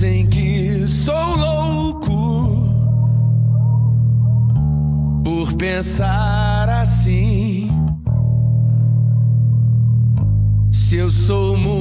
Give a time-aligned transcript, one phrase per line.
[0.00, 2.64] Dizem que sou louco
[5.22, 7.68] por pensar assim.
[10.72, 11.79] Se eu sou muito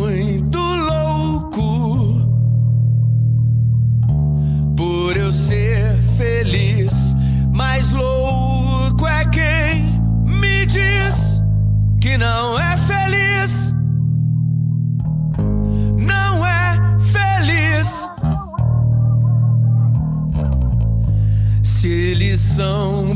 [22.60, 22.68] eles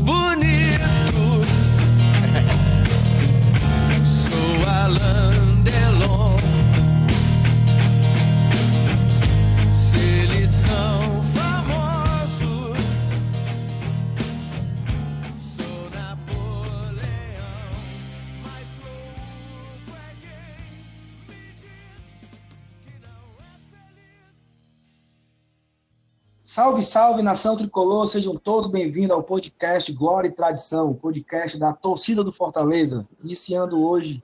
[26.54, 32.22] Salve, salve, nação tricolor, sejam todos bem-vindos ao podcast Glória e Tradição, podcast da torcida
[32.22, 33.08] do Fortaleza.
[33.24, 34.22] Iniciando hoje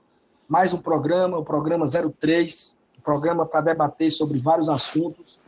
[0.49, 5.41] mais um programa, o programa 03, um programa para debater sobre vários assuntos.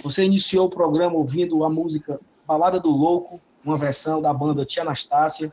[0.00, 4.84] Você iniciou o programa ouvindo a música Balada do Louco, uma versão da banda Tia
[4.84, 5.52] Anastácia.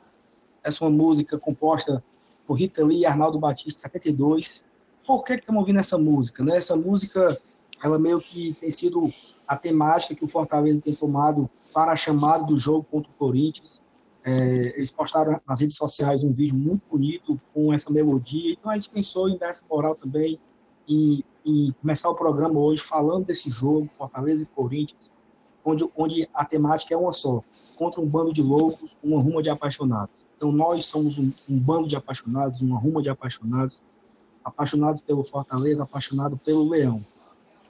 [0.63, 2.03] Essa é uma música composta
[2.45, 4.63] por Rita Lee e Arnaldo Batista, 72.
[5.03, 6.43] Por que que estamos ouvindo essa música?
[6.43, 6.55] Né?
[6.57, 7.41] Essa música,
[7.83, 9.11] ela meio que tem sido
[9.47, 13.81] a temática que o Fortaleza tem tomado para a chamada do jogo contra o Corinthians.
[14.23, 18.75] É, eles postaram nas redes sociais um vídeo muito bonito com essa melodia, então a
[18.75, 20.39] gente pensou em dar essa moral também
[20.87, 25.11] e, e começar o programa hoje falando desse jogo, Fortaleza e Corinthians,
[25.63, 27.43] onde, onde a temática é uma só,
[27.77, 30.25] contra um bando de loucos, uma ruma de apaixonados.
[30.37, 33.81] Então nós somos um, um bando de apaixonados, uma ruma de apaixonados,
[34.43, 37.05] apaixonados pelo Fortaleza, apaixonado pelo Leão.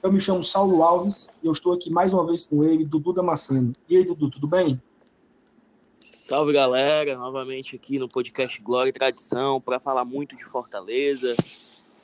[0.06, 3.12] Eu me chamo Saulo Alves e eu estou aqui mais uma vez com ele, Dudu
[3.12, 3.72] Damasceno.
[3.88, 4.80] E aí, Dudu, tudo bem?
[5.98, 11.34] Salve galera, novamente aqui no podcast Glória e Tradição para falar muito de Fortaleza.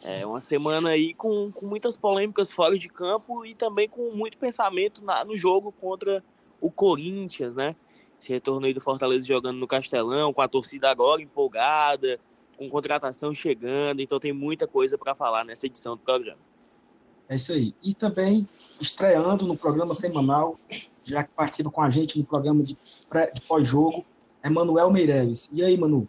[0.03, 4.37] É uma semana aí com, com muitas polêmicas fora de campo e também com muito
[4.37, 6.25] pensamento na, no jogo contra
[6.61, 7.77] o Corinthians, né?
[8.21, 12.19] Esse retorno aí do Fortaleza jogando no Castelão, com a torcida agora empolgada,
[12.59, 16.52] com contratação chegando, então tem muita coisa para falar nessa edição do programa.
[17.29, 17.75] É isso aí.
[17.83, 18.47] E também
[18.81, 20.59] estreando no programa semanal,
[21.05, 22.77] já que participa com a gente no programa de,
[23.35, 24.05] de pós-jogo,
[24.43, 25.49] é Manuel Meireles.
[25.53, 26.09] E aí, Manu?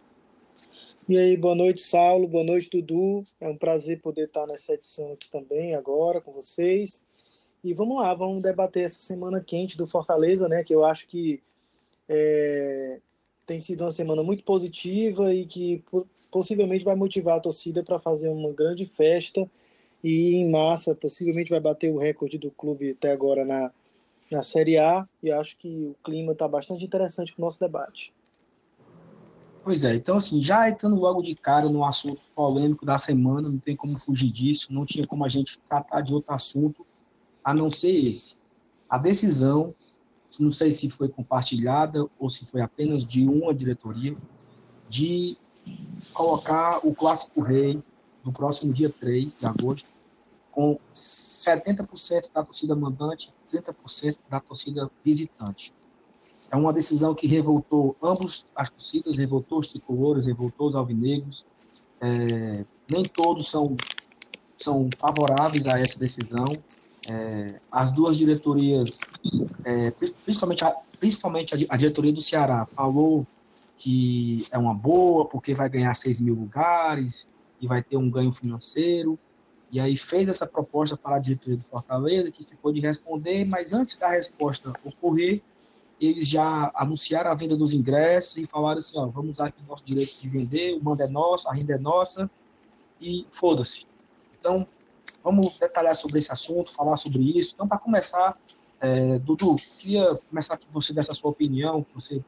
[1.08, 3.26] E aí, boa noite, Saulo, boa noite, Dudu.
[3.40, 7.06] É um prazer poder estar nessa edição aqui também, agora, com vocês.
[7.64, 10.64] E vamos lá, vamos debater essa semana quente do Fortaleza, né?
[10.64, 11.42] Que eu acho que
[12.10, 13.00] é,
[13.46, 18.00] tem sido uma semana muito positiva e que po- possivelmente vai motivar a torcida para
[18.00, 19.50] fazer uma grande festa
[20.04, 23.72] e em massa, possivelmente vai bater o recorde do clube até agora na,
[24.30, 25.08] na Série A.
[25.22, 28.14] E acho que o clima está bastante interessante para o nosso debate.
[29.64, 33.58] Pois é, então assim, já entrando logo de cara no assunto polêmico da semana, não
[33.58, 36.86] tem como fugir disso, não tinha como a gente tratar de outro assunto
[37.42, 38.36] a não ser esse.
[38.90, 39.74] A decisão,
[40.38, 44.18] não sei se foi compartilhada ou se foi apenas de uma diretoria,
[44.90, 45.38] de
[46.14, 47.82] colocar o Clássico Rei
[48.24, 49.92] no próximo dia 3 de agosto,
[50.52, 55.74] com 70% da torcida mandante e 30% da torcida visitante.
[56.52, 61.46] É uma decisão que revoltou ambos as torcidas, revoltou os tricolores, revoltou os alvinegros.
[62.00, 63.76] É, nem todos são,
[64.56, 66.46] são favoráveis a essa decisão.
[67.10, 69.00] É, as duas diretorias,
[69.64, 73.26] é, pri- principalmente, a, principalmente a diretoria do Ceará, falou
[73.78, 77.28] que é uma boa, porque vai ganhar 6 mil lugares
[77.64, 79.18] e vai ter um ganho financeiro.
[79.72, 83.72] E aí fez essa proposta para a diretoria do Fortaleza, que ficou de responder, mas
[83.72, 85.42] antes da resposta ocorrer,
[86.00, 89.68] eles já anunciaram a venda dos ingressos e falaram assim, ó, vamos usar aqui o
[89.68, 92.30] nosso direito de vender, o mando é nosso, a renda é nossa,
[93.00, 93.88] e foda-se.
[94.38, 94.68] Então,
[95.24, 97.54] vamos detalhar sobre esse assunto, falar sobre isso.
[97.56, 98.38] Então, para começar,
[98.82, 102.22] é, Dudu, queria começar que você desse a sua opinião, que você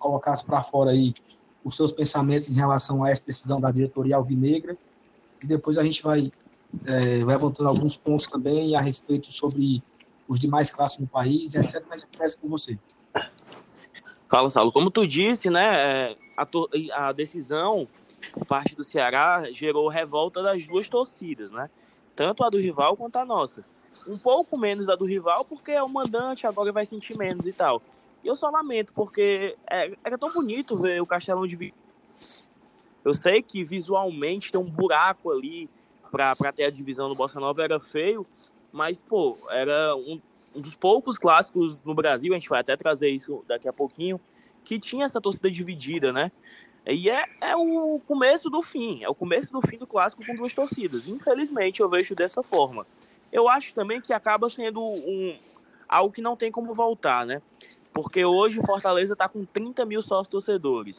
[0.00, 1.14] colocasse para fora aí
[1.64, 4.76] os seus pensamentos em relação a essa decisão da diretoria alvinegra,
[5.42, 6.30] e depois a gente vai
[6.86, 9.82] é, levantando alguns pontos também a respeito sobre
[10.28, 11.82] os demais classes no país, etc.
[11.88, 12.78] Mas eu começo com você.
[14.28, 14.72] Fala, Saulo.
[14.72, 17.88] Como tu disse, né, é, a, a decisão
[18.48, 21.68] parte do Ceará gerou revolta das duas torcidas, né?
[22.16, 23.64] Tanto a do rival quanto a nossa.
[24.08, 27.52] Um pouco menos da do rival, porque é o mandante, agora vai sentir menos e
[27.52, 27.82] tal.
[28.24, 31.74] E eu só lamento, porque é, era tão bonito ver o Castelão de Vi-
[33.04, 35.68] Eu sei que visualmente tem um buraco ali
[36.10, 38.26] pra, pra ter a divisão do Bossa Nova, era feio,
[38.72, 40.18] mas, pô, era um,
[40.56, 44.18] um dos poucos clássicos no Brasil, a gente vai até trazer isso daqui a pouquinho,
[44.64, 46.32] que tinha essa torcida dividida, né?
[46.86, 50.34] E é, é o começo do fim, é o começo do fim do clássico com
[50.34, 51.08] duas torcidas.
[51.08, 52.86] Infelizmente, eu vejo dessa forma.
[53.30, 55.36] Eu acho também que acaba sendo um,
[55.88, 57.42] algo que não tem como voltar, né?
[57.94, 60.98] Porque hoje o Fortaleza está com 30 mil sócios torcedores.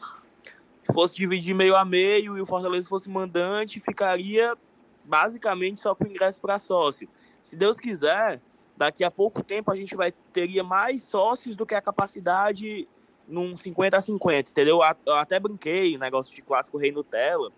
[0.78, 4.56] Se fosse dividir meio a meio e o Fortaleza fosse mandante, ficaria
[5.04, 7.08] basicamente só com ingresso para sócio.
[7.42, 8.40] Se Deus quiser,
[8.76, 12.88] daqui a pouco tempo a gente vai teria mais sócios do que a capacidade
[13.28, 14.80] num 50 a 50, entendeu?
[15.04, 17.50] Eu até brinquei, negócio de clássico Rei Nutella,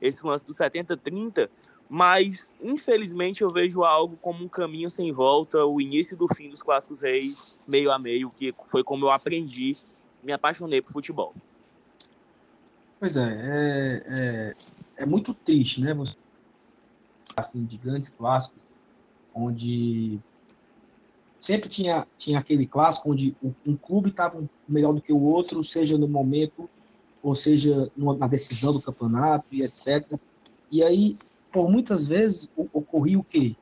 [0.00, 1.50] esse lance do 70 30,
[1.88, 6.62] mas infelizmente eu vejo algo como um caminho sem volta, o início do fim dos
[6.62, 9.76] clássicos reis, meio a meio, que foi como eu aprendi,
[10.22, 11.34] me apaixonei por futebol.
[12.98, 14.54] Pois é, é, é,
[15.02, 15.92] é muito triste, né?
[15.94, 16.16] Você
[17.36, 18.58] assim, de grandes clássicos,
[19.34, 20.18] onde
[21.38, 25.98] sempre tinha, tinha aquele clássico onde um clube estava melhor do que o outro, seja
[25.98, 26.68] no momento,
[27.22, 30.18] ou seja na decisão do campeonato e etc.
[30.72, 31.18] E aí,
[31.56, 33.56] por muitas vezes, ocorria o quê?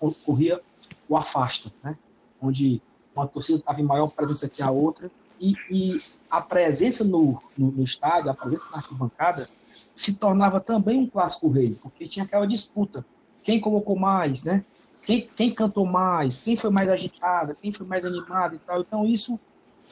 [0.00, 0.60] Ocorria
[1.08, 1.98] o afasta, né?
[2.40, 2.80] onde
[3.14, 5.10] uma torcida estava em maior presença que a outra,
[5.40, 9.50] e, e a presença no, no, no, estádio, a presença na arquibancada,
[9.92, 13.04] se tornava também um clássico rei, porque tinha aquela disputa.
[13.44, 14.64] Quem colocou mais, né?
[15.04, 18.80] Quem, quem cantou mais, quem foi mais agitado, quem foi mais animado e tal.
[18.82, 19.40] Então, isso,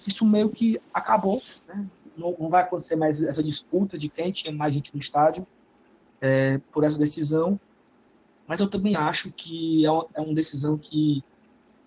[0.07, 1.85] isso meio que acabou, né?
[2.17, 5.45] Não, não vai acontecer mais essa disputa de quem tinha mais gente no estádio
[6.21, 7.59] é, por essa decisão.
[8.47, 11.23] Mas eu também acho que é uma, é uma decisão que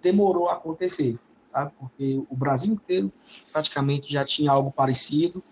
[0.01, 1.19] demorou a acontecer
[1.51, 1.71] tá?
[1.77, 3.11] porque o Brasil inteiro
[3.51, 5.43] praticamente já tinha algo parecido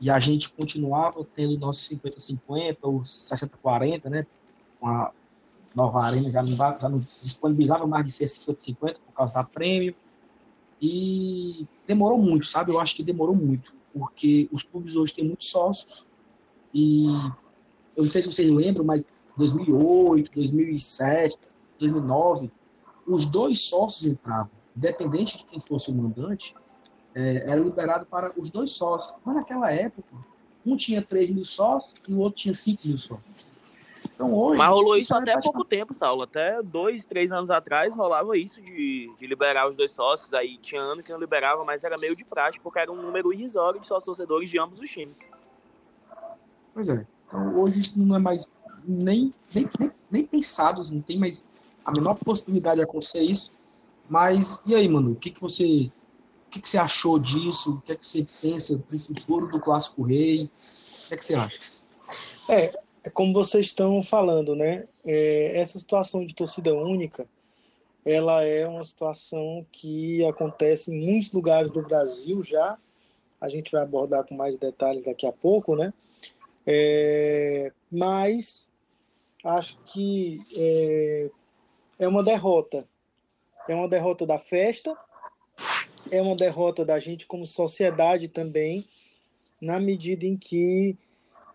[0.00, 4.26] e a gente continuava tendo nossos 50-50 ou 60-40, né?
[4.80, 5.12] Com a
[5.74, 9.94] nova arena já não, já não disponibilizava mais de ser 50-50 por causa da prêmio.
[10.82, 12.72] E demorou muito, sabe?
[12.72, 16.04] Eu acho que demorou muito, porque os clubes hoje têm muitos sócios
[16.74, 17.06] e
[17.96, 19.06] eu não sei se vocês lembram, mas
[19.36, 21.38] 2008, 2007,
[21.78, 22.50] 2009,
[23.06, 26.54] os dois sócios entravam independente de quem fosse o mandante,
[27.14, 29.16] é, era liberado para os dois sócios.
[29.24, 30.08] Mas naquela época,
[30.66, 33.64] um tinha 3 mil sócios e o outro tinha 5 mil sócios.
[34.12, 36.22] Então, hoje, Mas rolou isso, isso até há pouco tempo, Saulo.
[36.22, 40.32] Até dois, três anos atrás rolava isso de, de liberar os dois sócios.
[40.34, 43.32] Aí tinha ano que não liberava, mas era meio de prática, porque era um número
[43.32, 45.28] irrisório de sócios torcedores de ambos os times.
[46.74, 47.06] Pois é.
[47.34, 48.48] Então, hoje isso não é mais
[48.86, 51.44] nem, nem, nem, nem pensado, não tem mais
[51.84, 53.60] a menor possibilidade de acontecer isso.
[54.08, 55.12] Mas e aí, mano?
[55.12, 55.90] O que, que você
[56.46, 57.74] o que, que você achou disso?
[57.74, 60.44] O que é que você pensa do futuro do Clássico Rei?
[60.44, 61.58] O que é que você acha?
[62.48, 62.72] É,
[63.02, 64.86] é como vocês estão falando, né?
[65.04, 67.26] É, essa situação de torcida única,
[68.04, 72.78] ela é uma situação que acontece em muitos lugares do Brasil já.
[73.40, 75.92] A gente vai abordar com mais detalhes daqui a pouco, né?
[76.66, 78.68] É, mas
[79.44, 81.30] acho que é,
[81.98, 82.86] é uma derrota
[83.68, 84.96] é uma derrota da festa,
[86.10, 88.84] é uma derrota da gente como sociedade também,
[89.60, 90.96] na medida em que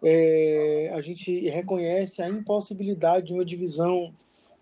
[0.04, 4.14] é, a gente reconhece a impossibilidade de uma divisão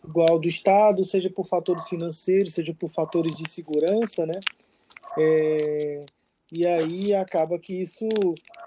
[0.04, 4.40] igual do Estado, seja por fatores financeiros, seja por fatores de segurança, né?
[5.18, 6.02] É,
[6.52, 8.08] e aí acaba que isso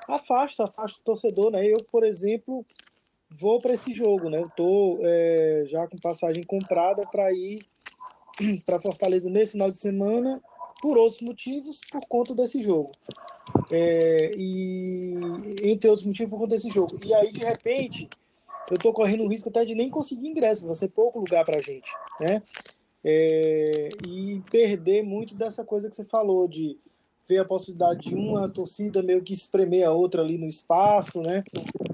[0.09, 1.67] afasta, afasta o torcedor, né?
[1.67, 2.65] Eu, por exemplo,
[3.29, 4.39] vou para esse jogo, né?
[4.39, 7.65] Eu tô é, já com passagem comprada para ir
[8.67, 10.43] para Fortaleza nesse final de semana
[10.83, 12.91] por outros motivos, por conta desse jogo.
[13.73, 15.15] É, e
[15.63, 16.99] entre outros motivos por conta desse jogo.
[17.05, 18.09] E aí, de repente,
[18.71, 21.59] eu estou correndo o risco até de nem conseguir ingresso, vai ser pouco lugar para
[21.59, 22.43] a gente, né?
[23.03, 26.79] É, e perder muito dessa coisa que você falou, de
[27.31, 31.45] ver a possibilidade de uma torcida meio que espremer a outra ali no espaço, né?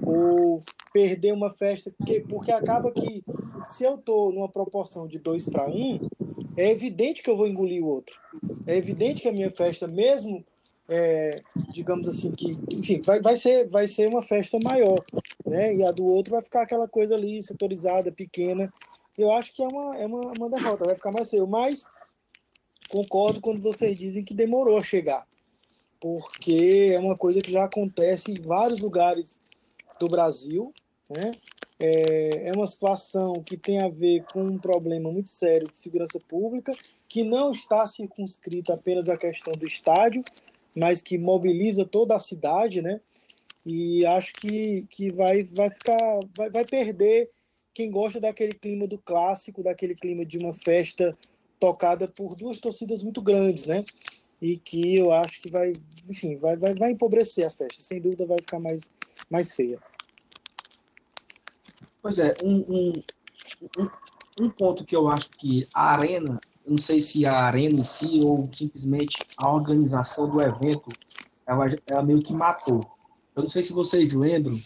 [0.03, 3.23] Ou perder uma festa, porque, porque acaba que
[3.63, 5.99] se eu estou numa proporção de 2 para 1, um,
[6.57, 8.15] é evidente que eu vou engolir o outro.
[8.65, 10.43] É evidente que a minha festa, mesmo,
[10.89, 11.39] é,
[11.71, 15.03] digamos assim, que, enfim, vai, vai, ser, vai ser uma festa maior,
[15.45, 15.75] né?
[15.75, 18.73] E a do outro vai ficar aquela coisa ali, setorizada, pequena.
[19.15, 21.45] Eu acho que é uma, é uma, uma derrota, vai ficar mais feio.
[21.45, 21.87] Mas
[22.87, 25.27] concordo quando vocês dizem que demorou a chegar,
[25.99, 29.39] porque é uma coisa que já acontece em vários lugares
[29.99, 30.73] do Brasil,
[31.09, 31.31] né?
[31.79, 36.19] É, é uma situação que tem a ver com um problema muito sério de segurança
[36.27, 36.73] pública,
[37.07, 40.23] que não está circunscrita apenas à questão do estádio,
[40.75, 42.99] mas que mobiliza toda a cidade, né?
[43.65, 47.29] E acho que, que vai, vai ficar, vai, vai perder
[47.73, 51.15] quem gosta daquele clima do clássico, daquele clima de uma festa
[51.59, 53.83] tocada por duas torcidas muito grandes, né?
[54.41, 55.73] E que eu acho que vai,
[56.07, 57.81] enfim, vai, vai, vai empobrecer a festa.
[57.81, 58.91] Sem dúvida vai ficar mais,
[59.29, 59.79] mais feia.
[62.01, 63.03] Pois é, um,
[63.79, 63.87] um,
[64.39, 68.19] um, ponto que eu acho que a arena, não sei se a arena em si
[68.23, 70.89] ou simplesmente a organização do evento,
[71.45, 72.81] ela, ela meio que matou.
[73.35, 74.59] Eu não sei se vocês lembram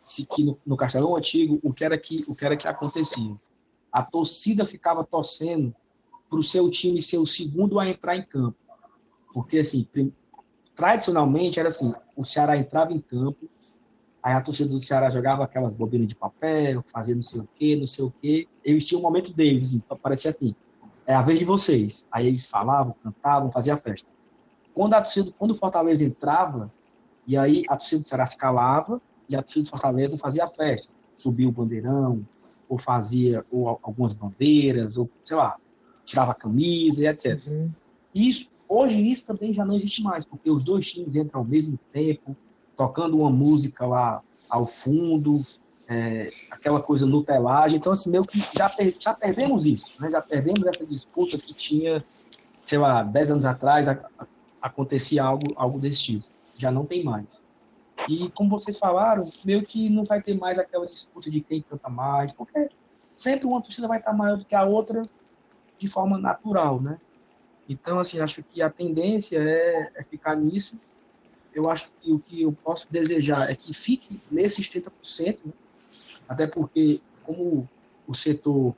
[0.00, 3.36] se que no, no Castelão Antigo o que era que o que era que acontecia.
[3.92, 5.74] A torcida ficava torcendo
[6.28, 8.56] para o seu time ser o segundo a entrar em campo,
[9.32, 9.86] porque assim
[10.74, 13.48] tradicionalmente era assim, o Ceará entrava em campo,
[14.22, 17.74] aí a torcida do Ceará jogava aquelas bobinas de papel, fazia não sei o quê,
[17.74, 18.46] não sei o quê.
[18.64, 20.54] Eles tinham um momento deles, assim, parecia assim,
[21.04, 22.06] é a vez de vocês.
[22.12, 24.08] Aí eles falavam, cantavam, faziam a festa.
[24.72, 26.72] Quando a torcida, quando o Fortaleza entrava,
[27.26, 30.48] e aí a torcida do Ceará se calava e a torcida do Fortaleza fazia a
[30.48, 30.92] festa.
[31.16, 32.24] Subia o bandeirão,
[32.68, 35.56] ou fazia ou al- algumas bandeiras, ou sei lá,
[36.08, 37.38] tirava a camisa e etc.
[37.46, 37.70] Uhum.
[38.14, 41.78] Isso, hoje isso também já não existe mais, porque os dois times entram ao mesmo
[41.92, 42.34] tempo,
[42.76, 45.40] tocando uma música lá ao fundo,
[45.86, 47.76] é, aquela coisa nutelagem.
[47.78, 50.10] Então, assim, meio que já, per- já perdemos isso, né?
[50.10, 52.02] Já perdemos essa disputa que tinha,
[52.64, 54.26] sei lá, 10 anos atrás, a- a-
[54.62, 56.24] acontecia algo, algo desse tipo.
[56.56, 57.42] Já não tem mais.
[58.08, 61.88] E, como vocês falaram, meio que não vai ter mais aquela disputa de quem canta
[61.90, 62.68] mais, porque
[63.16, 65.02] sempre uma torcida vai estar maior do que a outra
[65.78, 66.98] de forma natural, né?
[67.68, 70.78] Então, assim, acho que a tendência é, é ficar nisso.
[71.54, 75.52] Eu acho que o que eu posso desejar é que fique nesses 30%, né?
[76.28, 77.68] até porque, como
[78.06, 78.74] o setor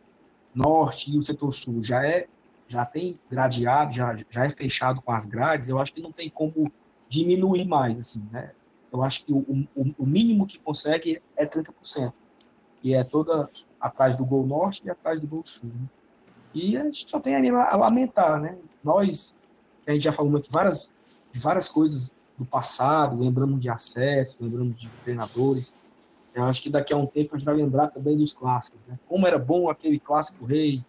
[0.54, 2.26] norte e o setor sul já é
[2.66, 6.30] já tem gradeado, já, já é fechado com as grades, eu acho que não tem
[6.30, 6.71] como
[7.09, 8.52] diminuir mais, assim, né?
[8.92, 9.38] Eu acho que o,
[9.75, 12.12] o, o mínimo que consegue é 30%,
[12.78, 13.49] que é toda
[13.80, 15.69] atrás do Gol Norte e atrás do Gol Sul.
[15.69, 15.88] né?
[16.54, 18.57] E a gente só tem a, lamentar, né?
[18.83, 19.37] Nós,
[19.87, 20.92] a gente já falou aqui várias,
[21.35, 25.73] várias coisas do passado, lembramos de acesso, lembramos de treinadores.
[26.35, 28.99] Eu acho que daqui a um tempo a gente vai lembrar também dos clássicos, né?
[29.07, 30.85] Como era bom aquele clássico rei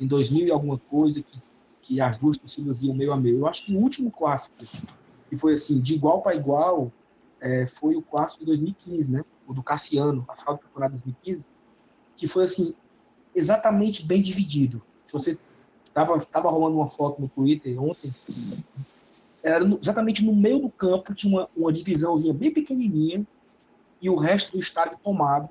[0.00, 1.40] em 2000 e alguma coisa que,
[1.80, 3.38] que as duas torcidas iam meio a meio.
[3.38, 4.56] Eu acho que o último clássico
[5.28, 6.90] que foi assim de igual para igual
[7.40, 9.24] é, foi o clássico de 2015, né?
[9.46, 11.46] O do Cassiano, a final do campeonato de 2015,
[12.16, 12.74] que foi assim
[13.38, 14.82] exatamente bem dividido.
[15.06, 15.38] Se você
[15.94, 18.12] tava tava rolando uma foto no Twitter ontem,
[19.42, 23.26] era exatamente no meio do campo tinha uma, uma divisãozinha bem pequenininha
[24.00, 25.48] e o resto do estádio tomado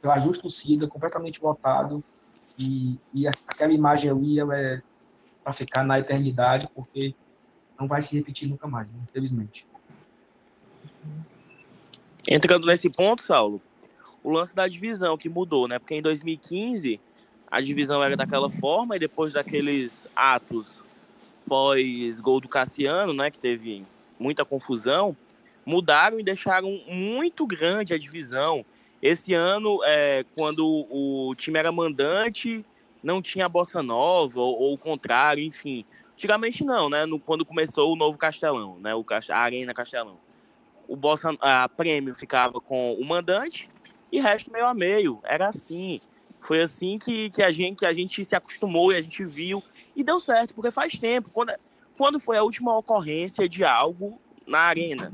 [0.00, 2.02] pela justa torcida, completamente lotado
[2.58, 4.82] e, e aquela imagem ali é
[5.42, 7.14] para ficar na eternidade porque
[7.78, 8.98] não vai se repetir nunca mais, né?
[9.08, 9.66] infelizmente.
[12.26, 13.60] Entrando nesse ponto, Saulo,
[14.22, 15.78] o lance da divisão que mudou, né?
[15.78, 16.98] Porque em 2015
[17.54, 20.82] a divisão era daquela forma e depois daqueles atos
[21.46, 23.84] pós gol do Cassiano, né, que teve
[24.18, 25.16] muita confusão,
[25.64, 28.64] mudaram e deixaram muito grande a divisão.
[29.00, 32.64] Esse ano, é, quando o time era mandante,
[33.02, 35.84] não tinha bossa nova ou, ou o contrário, enfim.
[36.14, 37.04] Antigamente não, né?
[37.06, 38.94] No, quando começou o novo Castelão, né?
[38.94, 40.18] O a Arena Castelão
[40.88, 43.68] o Bossa, a prêmio ficava com o mandante
[44.12, 45.20] e resto meio a meio.
[45.24, 46.00] Era assim.
[46.44, 49.62] Foi assim que, que, a gente, que a gente se acostumou e a gente viu.
[49.96, 51.30] E deu certo, porque faz tempo.
[51.32, 51.52] Quando,
[51.96, 55.12] quando foi a última ocorrência de algo na arena?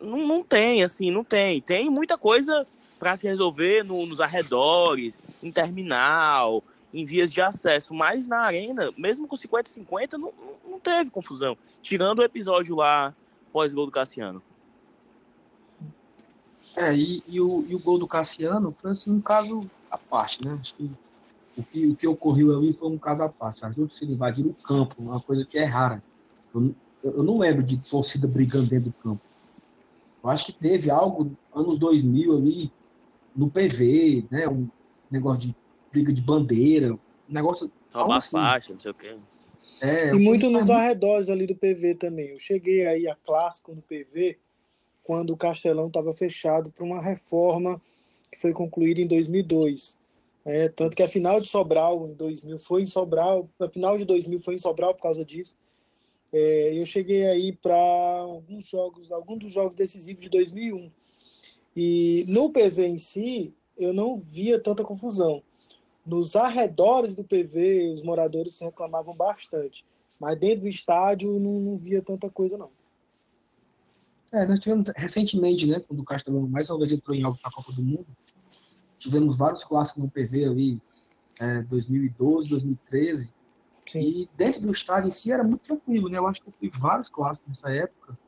[0.00, 1.60] Não, não tem, assim, não tem.
[1.62, 2.66] Tem muita coisa
[2.98, 7.94] para se resolver no- nos arredores, em terminal, em vias de acesso.
[7.94, 10.32] Mas na arena, mesmo com 50-50, não,
[10.68, 11.56] não- teve confusão.
[11.80, 13.14] Tirando o episódio lá
[13.50, 14.42] pós-gol do Cassiano.
[16.76, 19.60] É, e, e o, e o gol do Cassiano foi assim, um caso
[19.94, 20.56] à parte, né?
[20.60, 20.90] Acho que
[21.56, 23.64] o que, o que ocorreu ali foi um caso à parte.
[23.64, 26.02] As duas invadiram o campo, uma coisa que é rara.
[26.54, 26.74] Eu, não-
[27.04, 29.22] eu não lembro de torcida brigando dentro do campo.
[30.22, 32.72] Eu acho que teve algo anos 2000 ali
[33.36, 34.48] no PV, né?
[34.48, 34.68] Um
[35.10, 35.56] negócio de
[35.92, 36.98] briga de bandeira, um
[37.28, 37.70] negócio.
[37.92, 38.32] Roubar assim?
[38.36, 39.16] faixa, não sei o quê.
[39.80, 40.70] É, E muito nos arredores.
[40.70, 42.28] arredores ali do PV também.
[42.30, 44.38] Eu cheguei aí a clássico no PV
[45.02, 47.80] quando o Castelão estava fechado para uma reforma
[48.34, 50.00] que foi concluída em 2002.
[50.44, 54.04] É, tanto que a final de Sobral em 2000 foi em Sobral, a final de
[54.04, 55.56] 2000 foi em Sobral por causa disso.
[56.32, 60.90] É, eu cheguei aí para alguns jogos, alguns dos jogos decisivos de 2001.
[61.76, 65.42] E no PV em si, eu não via tanta confusão.
[66.04, 69.84] Nos arredores do PV, os moradores reclamavam bastante.
[70.18, 72.70] Mas dentro do estádio, não, não via tanta coisa, não.
[74.34, 77.50] É, nós tivemos recentemente, né, quando o Castelão mais uma vez entrou em algo para
[77.50, 78.06] a Copa do Mundo,
[78.98, 80.82] tivemos vários clássicos no PV ali,
[81.38, 83.32] é, 2012, 2013.
[83.86, 84.00] Sim.
[84.00, 86.18] E dentro do estádio em si era muito tranquilo, né?
[86.18, 88.18] Eu acho que eu fui vários clássicos nessa época.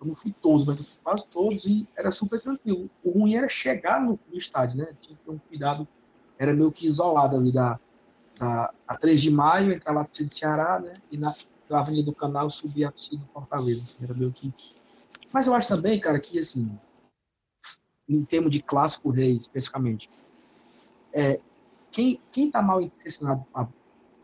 [0.00, 2.88] Eu não fui todos, mas eu fui quase todos e era super tranquilo.
[3.02, 4.94] O ruim era chegar no, no estádio, né?
[5.00, 5.86] Tinha que ter um cuidado,
[6.38, 7.78] era meio que isolado ali da,
[8.38, 10.92] da a 3 de maio, entrava a de Ceará, né?
[11.10, 11.34] E na,
[11.68, 13.82] na Avenida do Canal subia a do Fortaleza.
[13.82, 14.52] assim, era meio que.
[15.34, 16.78] Mas eu acho também, cara, que assim,
[18.08, 20.08] em termos de clássico rei, especificamente,
[21.12, 21.40] é,
[21.90, 23.44] quem, quem tá mal intencionado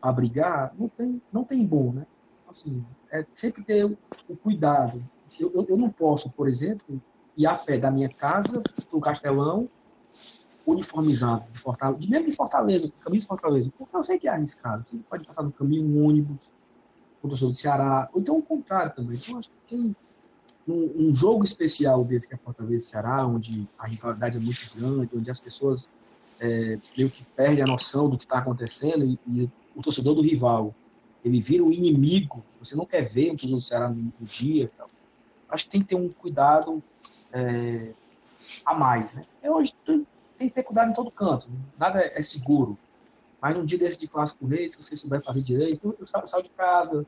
[0.01, 2.07] a brigar, não tem, não tem bom, né?
[2.47, 3.97] Assim, é sempre ter o,
[4.29, 5.03] o cuidado.
[5.37, 7.01] Eu, eu, eu não posso, por exemplo,
[7.37, 9.69] ir a pé da minha casa para o Castelão
[10.65, 14.87] uniformizado, de de mesmo de Fortaleza, camisa de Fortaleza, porque eu sei que é arriscado.
[14.87, 16.51] Você pode passar no caminho um ônibus,
[17.21, 19.17] o torcedor do Ceará, ou então o contrário também.
[19.17, 19.95] Então, acho que tem
[20.67, 24.59] um, um jogo especial desse que é Fortaleza e Ceará, onde a rivalidade é muito
[24.75, 25.87] grande, onde as pessoas
[26.39, 30.21] é, meio que perdem a noção do que está acontecendo e, e o torcedor do
[30.21, 30.73] rival
[31.23, 34.71] ele vira o inimigo, você não quer ver o torcedor do Ceará no, no dia.
[34.75, 34.87] tal.
[35.49, 36.81] Acho que tem que ter um cuidado
[37.31, 37.91] é,
[38.65, 39.13] a mais.
[39.13, 39.21] Né?
[39.41, 40.05] É, hoje tem
[40.37, 42.77] que ter cuidado em todo canto, nada é, é seguro.
[43.39, 46.43] Mas num dia desse de clássico rei, se você souber fazer direito, eu sa- saio
[46.43, 47.05] de casa,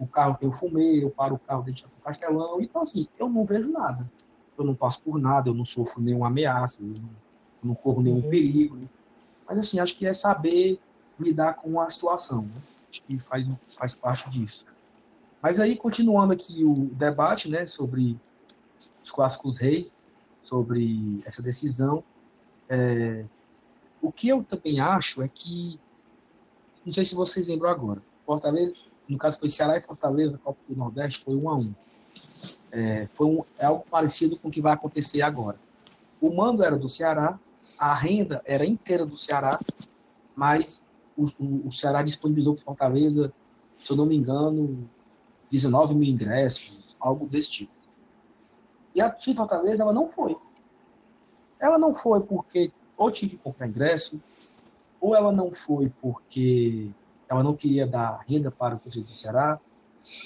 [0.00, 2.60] o carro tem o fumeiro, eu paro o carro dentro do castelão.
[2.60, 4.10] Então, assim, eu não vejo nada.
[4.56, 8.00] Eu não passo por nada, eu não sofro nenhuma ameaça, eu não, eu não corro
[8.00, 8.30] nenhum Uhum.
[8.30, 8.76] perigo.
[8.76, 8.88] né?
[9.46, 10.80] Mas, assim, acho que é saber
[11.18, 12.42] lidar com a situação.
[12.42, 12.62] né?
[12.90, 14.64] Acho que faz, faz parte disso.
[15.42, 18.18] Mas aí, continuando aqui o debate né, sobre
[19.04, 19.92] os clássicos reis,
[20.42, 22.02] sobre essa decisão,
[22.68, 23.24] é,
[24.00, 25.78] o que eu também acho é que,
[26.84, 28.74] não sei se vocês lembram agora, Fortaleza,
[29.10, 31.74] no caso foi Ceará e Fortaleza, Copa do Nordeste, foi um a um.
[32.70, 35.58] É, foi um, é algo parecido com o que vai acontecer agora.
[36.20, 37.38] O mando era do Ceará,
[37.78, 39.58] a renda era inteira do Ceará,
[40.36, 40.82] mas
[41.16, 43.32] o, o, o Ceará disponibilizou para Fortaleza,
[43.76, 44.88] se eu não me engano,
[45.50, 47.72] 19 mil ingressos, algo desse tipo.
[48.94, 50.36] E a de Fortaleza, ela não foi.
[51.58, 54.20] Ela não foi porque ou tinha que comprar ingresso,
[55.00, 56.90] ou ela não foi porque
[57.30, 59.60] ela não queria dar renda para o torcedor do Ceará.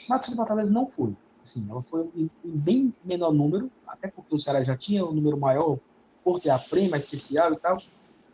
[0.09, 1.14] Torcida de Fortaleza não foi.
[1.43, 5.12] Assim, ela foi em, em bem menor número, até porque o Ceará já tinha um
[5.12, 5.79] número maior
[6.25, 7.81] por ter a prêmio especial e tal.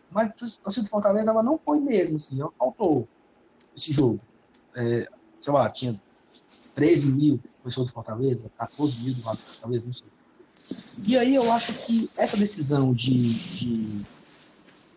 [0.09, 3.09] Mas a torcida de Fortaleza ela não foi mesmo, assim, ela faltou
[3.77, 4.21] esse jogo.
[4.77, 5.09] É,
[5.41, 6.01] sei lá, tinha
[6.77, 10.07] 13 mil pessoas de Fortaleza, 14 mil do Fortaleza, não sei.
[11.07, 14.03] E aí eu acho que essa decisão de, de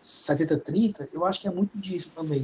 [0.02, 2.42] 70-30, eu acho que é muito disso também.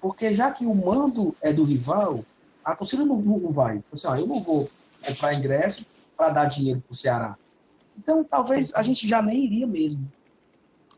[0.00, 2.24] Porque já que o mando é do rival,
[2.64, 3.82] a torcida não, não vai.
[3.92, 4.68] Assim, ó, eu não vou
[5.04, 7.36] comprar ingresso para dar dinheiro para o Ceará.
[7.96, 10.10] Então, talvez a gente já nem iria mesmo.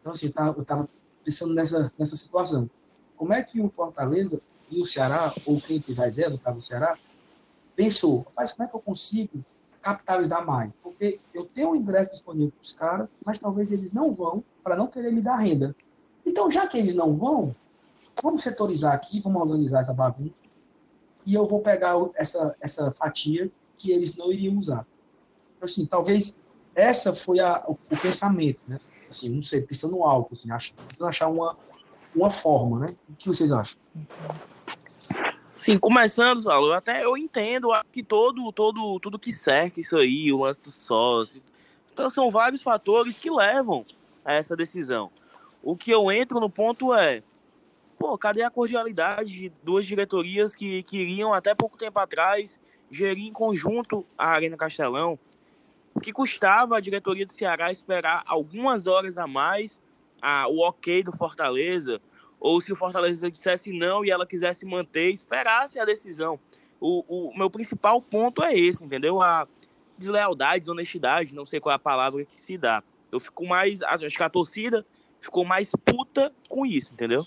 [0.01, 0.89] Então, assim, eu estava
[1.25, 2.69] pensando nessa, nessa situação.
[3.17, 6.63] Como é que o Fortaleza e o Ceará, ou quem tiver ideia, no caso do
[6.63, 6.97] Ceará,
[7.75, 9.45] pensou, mas como é que eu consigo
[9.81, 10.73] capitalizar mais?
[10.83, 14.77] Porque eu tenho o ingresso disponível para os caras, mas talvez eles não vão para
[14.77, 15.75] não querer me dar renda.
[16.25, 17.55] Então, já que eles não vão,
[18.23, 20.35] vamos setorizar aqui, vamos organizar essa bagunça,
[21.27, 24.87] e eu vou pegar essa, essa fatia que eles não iriam usar.
[25.57, 26.37] Então, Assim, talvez
[26.75, 28.81] essa foi a, o, o pensamento, né?
[29.09, 31.57] Assim, não sei, pensando alto, assim, acho, achar uma,
[32.15, 32.97] uma forma, né?
[33.09, 33.79] O que vocês acham?
[35.55, 40.39] Sim, começando, Saulo, até eu entendo que todo, todo, tudo que cerca isso aí, o
[40.39, 41.43] lance do sócio.
[41.93, 43.85] Então são vários fatores que levam
[44.25, 45.11] a essa decisão.
[45.61, 47.25] O que eu entro no ponto é,
[47.99, 52.59] pô, cadê a cordialidade de duas diretorias que queriam até pouco tempo atrás
[52.91, 55.19] gerir em conjunto a Arena Castelão?
[55.95, 59.83] O que custava a diretoria do Ceará esperar algumas horas a mais
[60.23, 62.01] a, o ok do Fortaleza
[62.41, 66.39] ou se o Fortaleza dissesse não e ela quisesse manter, esperasse a decisão.
[66.81, 69.21] O, o meu principal ponto é esse, entendeu?
[69.21, 69.49] A
[69.97, 72.83] deslealdade, desonestidade, não sei qual é a palavra que se dá.
[73.11, 74.87] Eu fico mais, acho que a torcida
[75.21, 77.27] ficou mais puta com isso, entendeu?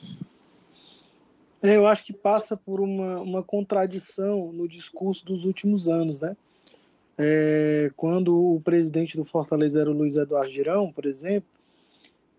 [1.64, 6.36] É, Eu acho que passa por uma, uma contradição no discurso dos últimos anos, né?
[7.18, 11.50] É, quando o presidente do Fortaleza era o Luiz Eduardo Girão, por exemplo,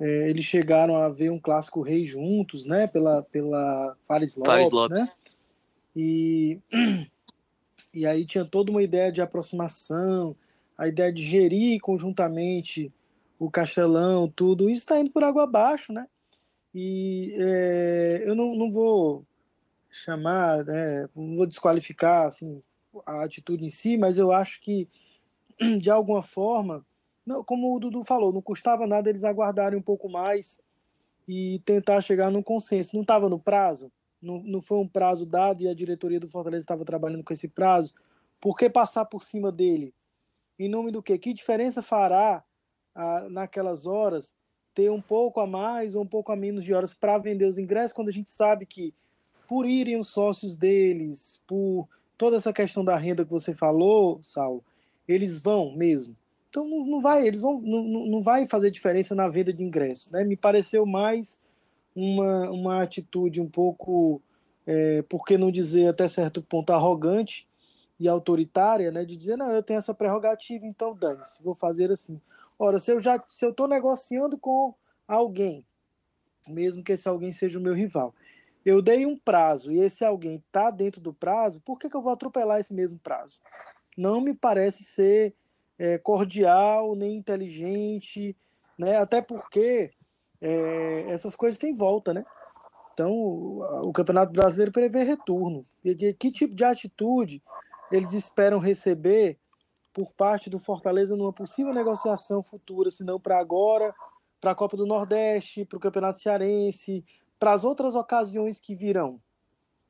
[0.00, 2.86] é, eles chegaram a ver um clássico rei juntos, né?
[2.88, 4.98] Pela, pela Fares Lopes, Fares Lopes.
[4.98, 5.08] né?
[5.94, 6.58] E,
[7.94, 10.34] e aí tinha toda uma ideia de aproximação,
[10.76, 12.92] a ideia de gerir conjuntamente
[13.38, 14.68] o Castelão, tudo.
[14.68, 16.08] Isso está indo por água abaixo, né?
[16.74, 19.26] E é, eu não, não vou
[19.90, 22.62] chamar, né, não vou desqualificar assim,
[23.04, 24.88] a atitude em si, mas eu acho que,
[25.80, 26.84] de alguma forma,
[27.26, 30.60] não, como o Dudu falou, não custava nada eles aguardarem um pouco mais
[31.28, 32.94] e tentar chegar num consenso.
[32.94, 33.92] Não estava no prazo?
[34.20, 37.48] Não, não foi um prazo dado e a diretoria do Fortaleza estava trabalhando com esse
[37.48, 37.94] prazo?
[38.40, 39.94] Por que passar por cima dele?
[40.58, 41.18] Em nome do quê?
[41.18, 42.42] Que diferença fará
[42.94, 44.36] ah, naquelas horas
[44.74, 47.58] ter um pouco a mais ou um pouco a menos de horas para vender os
[47.58, 48.94] ingressos quando a gente sabe que
[49.48, 54.62] por irem os sócios deles, por toda essa questão da renda que você falou, Sal,
[55.06, 56.16] eles vão mesmo.
[56.48, 60.10] Então não, não vai, eles vão, não não vai fazer diferença na venda de ingressos,
[60.10, 60.22] né?
[60.22, 61.42] Me pareceu mais
[61.94, 64.20] uma, uma atitude um pouco,
[64.66, 67.46] é, por que não dizer até certo ponto arrogante
[67.98, 69.04] e autoritária, né?
[69.04, 72.20] De dizer não, eu tenho essa prerrogativa, então dane-se, vou fazer assim.
[72.64, 74.72] Ora, se eu já, se eu estou negociando com
[75.08, 75.66] alguém,
[76.46, 78.14] mesmo que esse alguém seja o meu rival,
[78.64, 82.00] eu dei um prazo e esse alguém está dentro do prazo, por que, que eu
[82.00, 83.40] vou atropelar esse mesmo prazo?
[83.98, 85.34] Não me parece ser
[85.76, 88.36] é, cordial, nem inteligente,
[88.78, 88.96] né?
[88.96, 89.90] Até porque
[90.40, 92.24] é, essas coisas têm volta, né?
[92.94, 95.64] Então, o, Campeonato Brasileiro prevê retorno.
[95.84, 97.42] E que tipo de atitude
[97.90, 99.36] eles esperam receber
[99.92, 103.94] por parte do Fortaleza numa possível negociação futura, se não para agora,
[104.40, 107.04] para a Copa do Nordeste, para o Campeonato Cearense,
[107.38, 109.20] para as outras ocasiões que virão?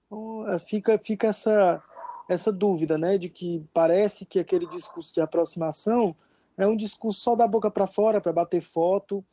[0.07, 1.83] Então, é, fica, fica essa,
[2.29, 6.15] essa dúvida, né, de que parece que aquele discurso de aproximação
[6.57, 9.25] é um discurso só da boca para fora, para bater foto,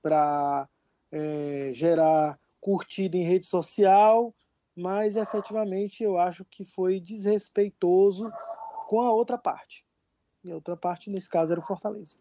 [0.00, 0.68] para
[1.10, 4.34] é, gerar curtida em rede social,
[4.76, 8.30] mas efetivamente eu acho que foi desrespeitoso
[8.86, 9.87] com a outra parte.
[10.48, 12.16] E a outra parte, nesse caso, era o Fortaleza.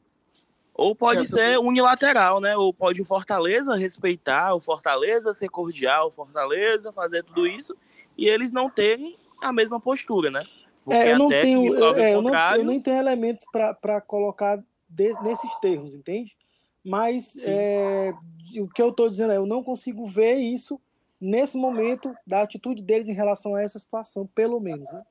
[0.74, 2.56] Ou pode É, ser unilateral, né?
[2.56, 7.76] Ou pode o Fortaleza respeitar, o Fortaleza ser cordial, o Fortaleza fazer tudo isso,
[8.18, 10.44] e eles não terem a mesma postura, né?
[10.84, 13.46] Porque É, eu não tenho, é, eu, não, eu nem tenho elementos
[13.82, 16.38] para colocar de- nesses termos, entende?
[16.84, 18.13] Mas é,
[18.60, 20.80] o que eu estou dizendo é, eu não consigo ver isso
[21.20, 24.92] nesse momento da atitude deles em relação a essa situação, pelo menos.
[24.92, 25.04] Né?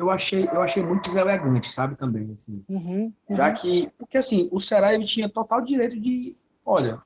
[0.00, 2.64] Eu achei, eu achei muito deselegante, sabe, também, assim.
[2.66, 3.54] Uhum, Já uhum.
[3.54, 6.34] que, porque assim, o Ceará ele tinha total direito de,
[6.64, 7.02] olha,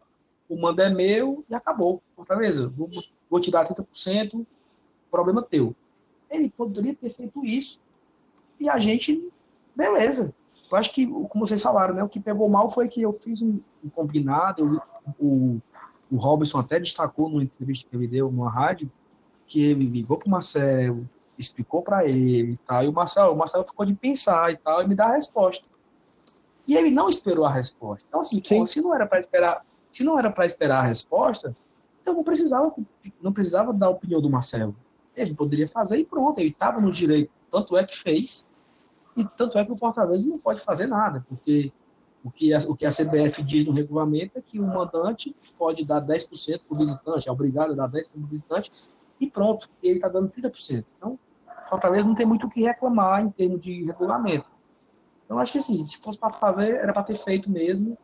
[0.48, 2.00] o mando é meu e acabou.
[2.14, 2.88] Fortaleza, vou,
[3.28, 4.46] vou te dar 30%,
[5.10, 5.74] problema teu.
[6.30, 7.80] Ele poderia ter feito isso
[8.60, 9.28] e a gente,
[9.74, 10.32] beleza.
[10.70, 13.42] Eu acho que, como vocês falaram, né, o que pegou mal foi que eu fiz
[13.42, 15.60] um, um combinado, eu- o,
[16.12, 18.88] o Robson até destacou numa entrevista que ele deu numa rádio,
[19.48, 23.36] que ele ligou para o Marcelo, explicou para ele e tal, e o Marcelo, o
[23.36, 25.66] Marcelo ficou de pensar e tal, e me dá a resposta.
[26.66, 28.04] E ele não esperou a resposta.
[28.08, 28.60] Então, assim, Sim.
[28.60, 31.54] pô, se não era para esperar, se não era para esperar a resposta,
[32.00, 32.74] então não precisava,
[33.22, 34.74] não precisava dar a opinião do Marcelo.
[35.16, 38.46] Ele poderia fazer e pronto, ele estava no direito, tanto é que fez,
[39.16, 41.72] e tanto é que o Fortaleza não pode fazer nada, porque
[42.24, 45.84] o que a, o que a CBF diz no regulamento é que o mandante pode
[45.84, 48.72] dar 10% para o visitante, é obrigado a dar 10% para o visitante,
[49.20, 50.84] e pronto, ele está dando 30%.
[50.96, 51.18] Então,
[51.68, 54.46] Fortaleza não tem muito o que reclamar em termos de regulamento.
[55.24, 57.96] Então, acho que assim, se fosse para fazer, era para ter feito mesmo,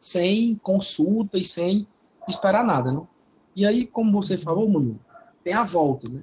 [0.00, 1.86] sem consulta e sem
[2.26, 3.02] esperar nada, né?
[3.54, 4.98] E aí, como você falou, mano,
[5.42, 6.22] tem a volta, né?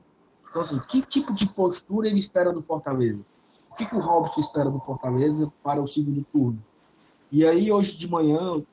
[0.50, 3.26] Então, assim, que tipo de postura ele espera do Fortaleza?
[3.70, 6.64] O que, que o Robson espera do Fortaleza para o segundo turno?
[7.32, 8.64] E aí, hoje de manhã,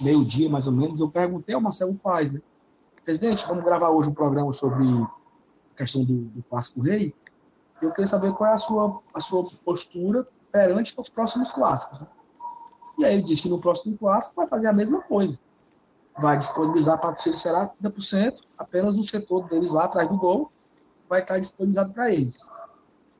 [0.00, 2.40] meio-dia mais ou menos, eu perguntei ao Marcelo Paz, né?
[3.04, 4.86] Presidente, vamos gravar hoje um programa sobre
[5.82, 7.14] questão do, do Clássico Rei.
[7.80, 12.00] Eu queria saber qual é a sua, a sua postura perante os próximos clássicos.
[12.00, 12.06] né?
[12.98, 15.38] E aí ele disse que no próximo clássico vai fazer a mesma coisa.
[16.16, 20.52] Vai disponibilizar para ele será 30%, apenas o setor deles lá atrás do gol
[21.08, 22.48] vai estar disponibilizado para eles.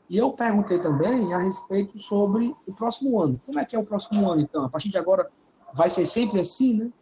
[0.09, 3.41] E eu perguntei também a respeito sobre o próximo ano.
[3.45, 4.65] Como é que é o próximo ano, então?
[4.65, 5.31] A partir de agora
[5.75, 6.93] vai ser sempre assim, né?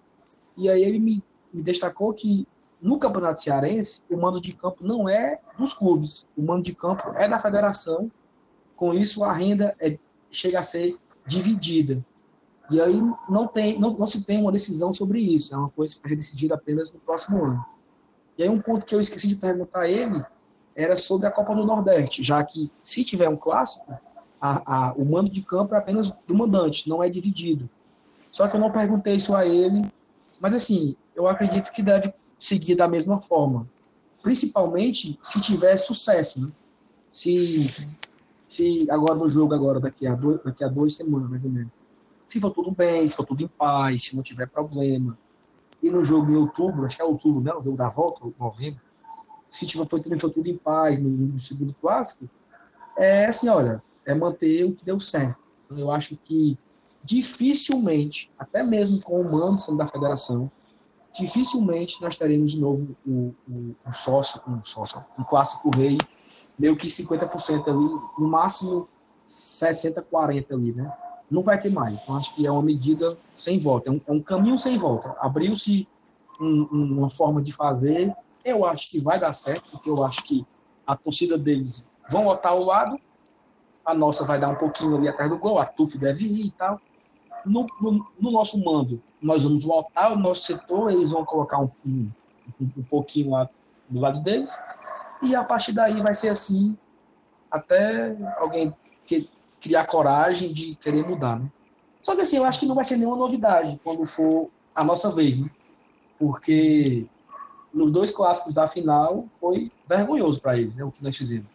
[0.56, 2.46] E aí ele me, me destacou que
[2.82, 7.10] no Campeonato Cearense, o mando de campo não é dos clubes, o mando de campo
[7.14, 8.10] é da federação.
[8.74, 9.98] Com isso, a renda é,
[10.30, 12.04] chega a ser dividida.
[12.70, 16.00] E aí não, tem, não, não se tem uma decisão sobre isso, é uma coisa
[16.00, 17.64] que ser decidida apenas no próximo ano.
[18.38, 20.24] E aí um ponto que eu esqueci de perguntar a ele
[20.74, 23.92] era sobre a Copa do Nordeste, já que se tiver um clássico,
[24.40, 27.68] a, a, o mando de campo é apenas do mandante, não é dividido.
[28.30, 29.84] Só que eu não perguntei isso a ele,
[30.40, 33.68] mas assim, eu acredito que deve seguir da mesma forma,
[34.22, 36.50] principalmente se tiver sucesso, né?
[37.08, 37.68] Se,
[38.48, 41.80] se agora no jogo agora daqui a dois, daqui a duas semanas mais ou menos,
[42.24, 45.18] se for tudo bem, se for tudo em paz, se não tiver problema,
[45.82, 47.52] e no jogo em outubro, acho que é outubro, né?
[47.52, 48.80] O jogo da volta, novembro,
[49.50, 52.28] se tiver foi tudo, em paz no, no segundo clássico,
[52.96, 55.38] é assim, olha, é manter o que deu certo.
[55.64, 56.58] Então, eu acho que
[57.02, 60.50] dificilmente, até mesmo com o mando sendo da federação,
[61.12, 65.98] dificilmente nós teremos de novo o, o, um sócio, um sócio, um clássico rei,
[66.58, 68.88] meio que 50% ali, no máximo
[69.22, 70.92] 60, 40 ali, né?
[71.30, 72.00] Não vai ter mais.
[72.02, 75.14] Então, acho que é uma medida sem volta, é um, é um caminho sem volta.
[75.20, 75.86] Abriu-se
[76.40, 78.12] um- um- uma forma de fazer,
[78.44, 80.44] eu acho que vai dar certo, porque eu acho que
[80.86, 82.98] a torcida deles vão lotar o lado,
[83.84, 86.50] a nossa vai dar um pouquinho ali atrás do gol, a TUF deve ir e
[86.50, 86.80] tal.
[87.44, 91.70] No, no- no nosso mando, nós vamos lotar o nosso setor, eles vão colocar um,
[91.86, 92.10] um,
[92.60, 93.48] um pouquinho lá
[93.88, 94.56] do lado deles,
[95.22, 96.76] e a partir daí vai ser assim,
[97.50, 98.74] até alguém
[99.06, 99.28] que,
[99.60, 101.50] criar coragem de querer mudar, né?
[102.00, 105.10] Só que assim, eu acho que não vai ser nenhuma novidade quando for a nossa
[105.10, 105.50] vez, né?
[106.18, 107.06] Porque
[107.72, 110.82] nos dois clássicos da final foi vergonhoso para eles, né?
[110.84, 111.46] O que nós fizemos.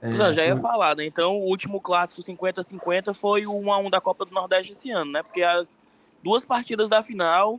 [0.00, 1.04] É, Não, já ia foi- falar, né?
[1.04, 5.22] Então, o último clássico 50-50 foi o 1x1 da Copa do Nordeste esse ano, né?
[5.22, 5.78] Porque as
[6.22, 7.58] duas partidas da final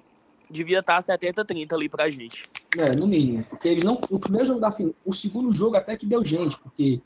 [0.50, 2.46] devia estar 70-30 ali pra gente.
[2.78, 3.44] É, no mínimo.
[3.50, 4.00] Porque eles não.
[4.10, 4.94] O primeiro jogo da final.
[5.06, 7.02] O segundo jogo até que deu gente, porque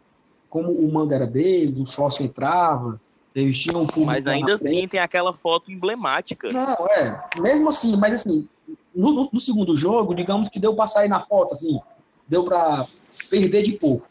[0.50, 3.02] como o mando era deles, o sócio entrava,
[3.34, 4.06] eles tinham um público.
[4.06, 4.78] Mas ainda na frente.
[4.78, 6.50] assim tem aquela foto emblemática.
[6.52, 7.24] Não, é.
[7.39, 8.48] Mesmo assim, mas assim,
[8.93, 11.80] no, no- no segundo jogo, digamos que deu para sair na foto, assim,
[12.28, 12.86] deu para
[13.32, 14.08] perder de pouco.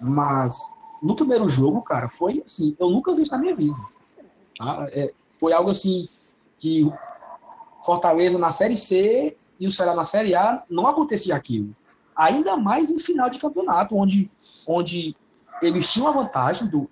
[0.00, 3.76] Mas no primeiro jogo, cara, foi assim, eu nunca vi isso na minha vida.
[4.58, 4.86] tá?
[4.90, 6.08] É, foi algo assim
[6.58, 6.90] que
[7.84, 11.74] Fortaleza na Série C e o Ceará na Série A não acontecia aquilo.
[12.14, 14.30] Ainda mais em final de campeonato, onde,
[14.66, 15.16] onde
[15.62, 16.90] eles tinham a vantagem do,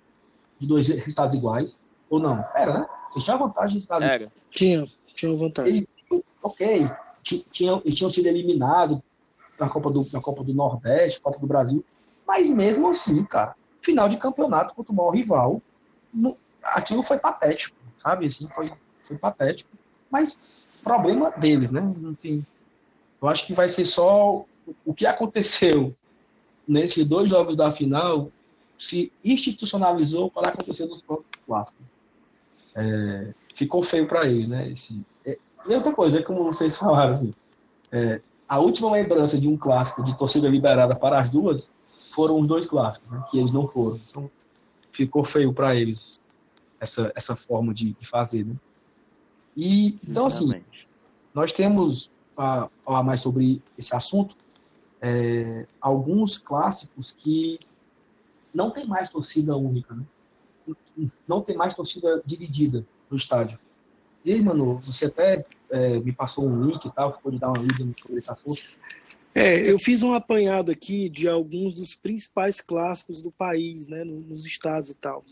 [0.57, 1.81] de dois resultados iguais.
[2.09, 2.43] Ou não?
[2.55, 2.87] Era, né?
[3.11, 4.31] Eles tinham a vantagem de resultados Era.
[4.51, 5.85] Tinha, tinha uma vantagem.
[6.09, 6.89] Ele- ok,
[7.21, 8.99] ti- tinham, eles tinham sido eliminados
[9.59, 11.83] na Copa, do, na Copa do Nordeste, Copa do Brasil,
[12.27, 15.61] mas mesmo assim, cara, final de campeonato contra o maior rival,
[16.13, 18.27] não- aquilo foi patético, sabe?
[18.27, 18.73] Assim, foi,
[19.05, 19.69] foi patético,
[20.11, 20.37] mas
[20.83, 21.81] problema deles, né?
[21.81, 22.45] Não tem,
[23.21, 24.43] eu acho que vai ser só
[24.85, 25.95] o que aconteceu
[26.67, 28.29] nesses dois jogos da final
[28.77, 31.95] se institucionalizou para acontecer nos próximos clássicos.
[32.75, 34.69] É, ficou feio para eles, né?
[34.69, 35.03] Esse,
[35.67, 37.33] e outra coisa, é como vocês falaram, assim,
[37.91, 41.71] é, a última lembrança de um clássico de torcida liberada para as duas
[42.17, 44.01] foram os dois clássicos, né, que eles não foram.
[44.09, 44.31] Então,
[44.91, 46.19] ficou feio para eles
[46.79, 48.55] essa, essa forma de, de fazer, né?
[49.55, 50.63] E, então, assim,
[51.31, 54.35] nós temos, para falar mais sobre esse assunto,
[54.99, 57.59] é, alguns clássicos que
[58.51, 60.03] não tem mais torcida única, né?
[61.27, 63.59] Não tem mais torcida dividida no estádio.
[64.25, 67.49] E aí, mano, você até é, me passou um link e tal, ficou de dar
[67.49, 68.63] uma lida sobre esse assunto.
[69.39, 74.21] É, eu fiz um apanhado aqui de alguns dos principais clássicos do país, né, no-
[74.21, 75.23] nos estados e tal.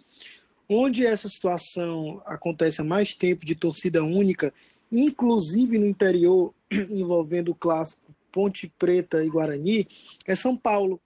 [0.69, 4.53] Onde essa situação acontece há mais tempo de torcida única,
[4.91, 6.53] inclusive no interior,
[6.91, 9.87] envolvendo o clássico Ponte Preta e Guarani,
[10.23, 11.01] é São Paulo.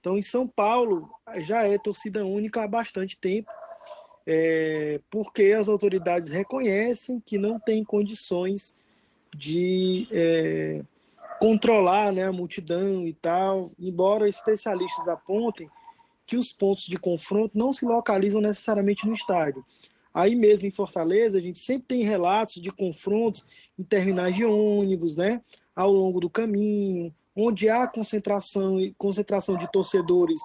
[0.00, 1.10] Então, em São Paulo,
[1.40, 3.50] já é torcida única há bastante tempo,
[4.26, 8.78] é, porque as autoridades reconhecem que não tem condições
[9.36, 10.82] de é,
[11.44, 15.68] controlar né, a multidão e tal, embora especialistas apontem
[16.26, 19.62] que os pontos de confronto não se localizam necessariamente no estádio.
[20.14, 23.44] Aí mesmo em Fortaleza, a gente sempre tem relatos de confrontos
[23.78, 25.42] em terminais de ônibus, né,
[25.76, 30.40] ao longo do caminho, onde há concentração concentração de torcedores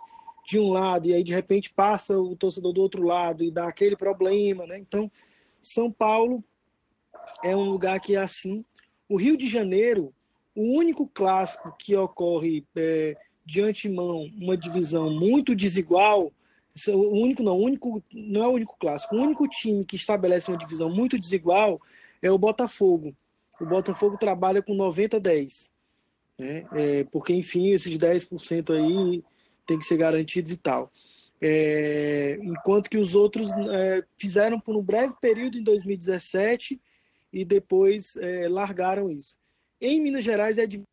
[0.46, 3.70] de um lado e aí de repente passa o torcedor do outro lado e dá
[3.70, 4.78] aquele problema, né?
[4.78, 5.10] Então,
[5.62, 6.44] São Paulo
[7.42, 8.66] é um lugar que é assim.
[9.08, 10.14] O Rio de Janeiro,
[10.60, 16.34] o único clássico que ocorre é, de antemão uma divisão muito desigual,
[16.90, 20.52] o único não, o único não é o único clássico, o único time que estabelece
[20.52, 21.80] uma divisão muito desigual
[22.22, 23.16] é o Botafogo.
[23.62, 25.72] O Botafogo trabalha com 90-10,
[26.38, 26.66] né?
[26.74, 29.24] É, porque enfim esses 10% aí
[29.66, 30.92] tem que ser garantidos e tal.
[31.42, 36.82] É, enquanto que os outros é, fizeram por um breve período em 2017
[37.32, 39.39] e depois é, largaram isso.
[39.82, 40.88] Em Minas Gerais é divisão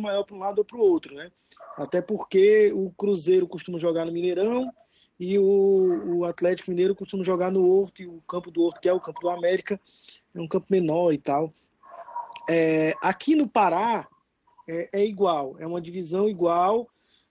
[0.00, 1.30] maior para um lado ou para o outro, né?
[1.76, 4.72] Até porque o Cruzeiro costuma jogar no Mineirão
[5.20, 8.88] e o, o Atlético Mineiro costuma jogar no Horto, e o campo do Horto, que
[8.88, 9.80] é o campo do América,
[10.34, 11.52] é um campo menor e tal.
[12.48, 14.08] É, aqui no Pará
[14.68, 16.88] é, é igual, é uma divisão igual.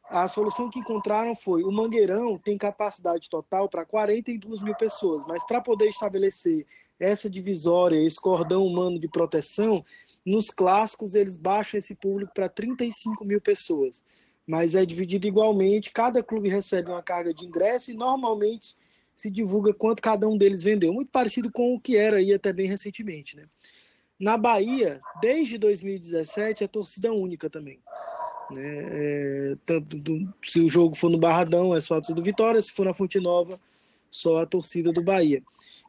[0.08, 5.44] A solução que encontraram foi o Mangueirão tem capacidade total para 42 mil pessoas, mas
[5.44, 6.66] para poder estabelecer
[7.00, 9.84] essa divisória, esse cordão humano de proteção,
[10.26, 14.04] nos clássicos eles baixam esse público para 35 mil pessoas.
[14.48, 18.76] Mas é dividido igualmente, cada clube recebe uma carga de ingresso e normalmente
[19.16, 22.52] se divulga quanto cada um deles vendeu, muito parecido com o que era aí até
[22.52, 23.46] bem recentemente, né?
[24.20, 27.80] Na Bahia, desde 2017, é torcida única também.
[28.52, 28.62] Né?
[28.64, 32.62] É, tanto do- se o jogo for no Barradão, é só a torcida do Vitória,
[32.62, 33.58] se for na Fonte Nova,
[34.12, 35.42] só a torcida do Bahia.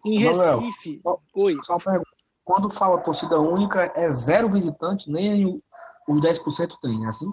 [0.05, 1.57] Em Recife, Só- Oi.
[1.65, 2.16] Só uma pergunta.
[2.47, 5.61] Quando fala torcida única, é zero visitante, nem
[6.09, 7.27] os 10% tem, é assim?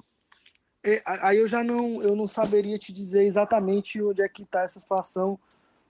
[0.83, 4.63] É, Aí eu já não, eu não saberia te dizer exatamente onde é que está
[4.63, 5.37] essa situação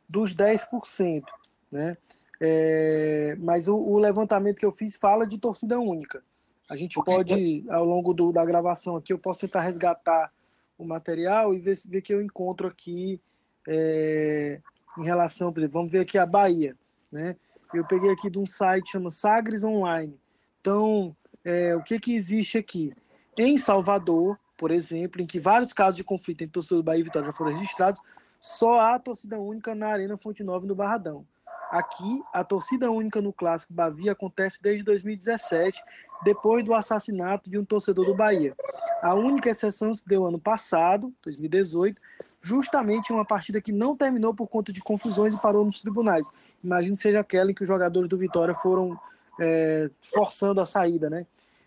[0.10, 1.24] dos 10%,
[1.72, 1.96] né?
[2.42, 6.22] É, mas o, o levantamento que eu fiz fala de torcida única.
[6.70, 10.34] A gente Porque- pode, ao longo do- da gravação aqui, eu posso tentar resgatar
[10.78, 13.22] o material e ver se ver que eu encontro aqui
[13.66, 14.60] é,
[14.98, 16.76] em relação, por exemplo, vamos ver aqui a Bahia,
[17.10, 17.38] né?
[17.74, 20.16] Eu peguei aqui de um site chama Sagres Online.
[20.62, 22.92] Então, é, o que que existe aqui?
[23.38, 27.04] Em Salvador, por exemplo, em que vários casos de conflito entre torcedor do Bahia e
[27.04, 28.00] Vitória já foram registrados,
[28.40, 31.26] só há torcida única na Arena Fonte Nova no Barradão.
[31.72, 35.82] Aqui, a torcida única no Clássico Bavi acontece desde 2017,
[36.24, 38.56] depois do assassinato de um torcedor do Bahia.
[39.02, 42.02] A única exceção se deu ano passado, 2018,
[42.42, 46.30] justamente uma partida que não terminou por conta de confusões e parou nos tribunais.
[46.64, 48.98] Imagino que seja aquela em que os jogadores do Vitória foram
[49.40, 51.26] é, forçando a saída, né?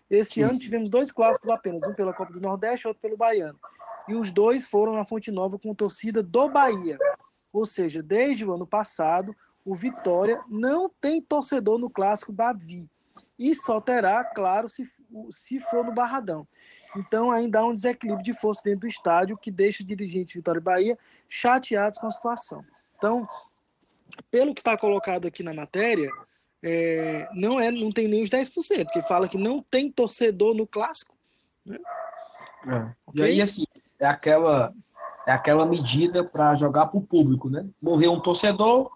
[0.09, 3.17] Esse Sim, ano tivemos dois clássicos apenas, um pela Copa do Nordeste e outro pelo
[3.17, 3.59] Baiano.
[4.07, 6.97] E os dois foram na Fonte Nova com torcida do Bahia.
[7.51, 12.89] Ou seja, desde o ano passado, o Vitória não tem torcedor no clássico Bavi.
[13.37, 14.89] E só terá, claro, se,
[15.29, 16.47] se for no Barradão.
[16.95, 20.39] Então ainda há um desequilíbrio de força dentro do estádio que deixa os dirigentes de
[20.39, 22.63] Vitória e Bahia chateados com a situação.
[22.97, 23.27] Então,
[24.31, 26.09] pelo que está colocado aqui na matéria,
[26.63, 30.65] é, não, é, não tem nem os 10%, porque fala que não tem torcedor no
[30.65, 31.15] clássico.
[31.69, 32.93] É.
[33.05, 33.21] Ok?
[33.21, 33.65] E aí, assim,
[33.99, 34.73] é aquela,
[35.27, 37.65] é aquela medida para jogar para o público, né?
[37.81, 38.91] Morreu um torcedor,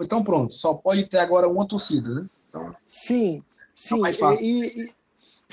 [0.00, 2.26] então pronto, só pode ter agora uma torcida, né?
[2.48, 3.42] Então, Sim,
[3.74, 4.00] sim.
[4.18, 4.44] fácil.
[4.44, 4.90] E, e,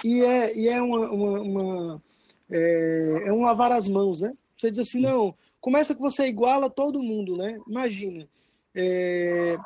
[0.03, 2.03] e é, e é uma, uma, uma-
[2.49, 4.33] é, é um lavar as mãos, né?
[4.55, 7.59] Você diz assim, não, começa que você iguala todo mundo, né?
[7.67, 8.27] Imagina.
[8.75, 9.57] é,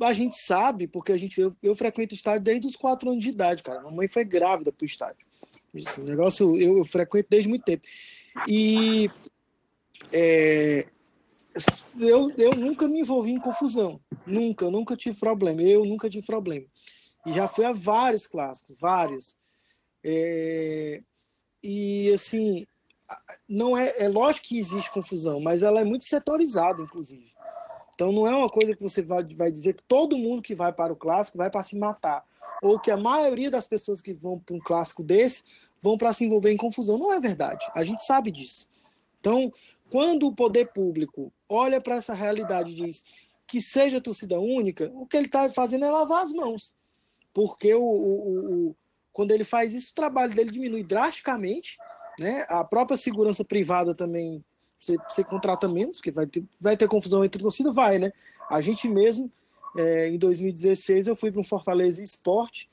[0.00, 3.22] a gente sabe, porque a gente eu, eu frequento o estádio desde os quatro anos
[3.22, 3.82] de idade, cara.
[3.82, 5.26] Mamãe foi grávida pro estádio.
[5.74, 7.84] Esse negócio eu, eu frequento desde muito tempo.
[8.46, 9.10] E
[10.12, 10.86] é,
[11.98, 14.00] eu, eu nunca me envolvi em confusão.
[14.26, 15.60] Nunca, nunca tive problema.
[15.62, 16.66] Eu nunca tive problema.
[17.26, 19.36] E já fui a vários clássicos, vários.
[20.04, 21.02] É,
[21.62, 22.66] e assim,
[23.48, 27.32] não é, é lógico que existe confusão, mas ela é muito setorizada, inclusive.
[27.94, 30.72] Então não é uma coisa que você vai, vai dizer que todo mundo que vai
[30.72, 32.24] para o clássico vai para se matar,
[32.62, 35.44] ou que a maioria das pessoas que vão para um clássico desse
[35.80, 36.98] vão para se envolver em confusão.
[36.98, 37.66] Não é verdade.
[37.74, 38.68] A gente sabe disso.
[39.20, 39.52] Então,
[39.90, 43.04] quando o poder público olha para essa realidade e diz
[43.46, 46.74] que seja torcida única, o que ele está fazendo é lavar as mãos.
[47.38, 48.76] Porque o, o- o-
[49.12, 51.78] quando ele faz isso, o trabalho dele diminui drasticamente.
[52.18, 52.44] Né?
[52.48, 54.44] A própria segurança privada também
[54.80, 58.12] você, você contrata menos, porque vai ter, vai ter confusão entre torcida, vai, né?
[58.50, 59.30] A gente mesmo,
[59.76, 62.68] é, em 2016, eu fui para um Fortaleza Esporte,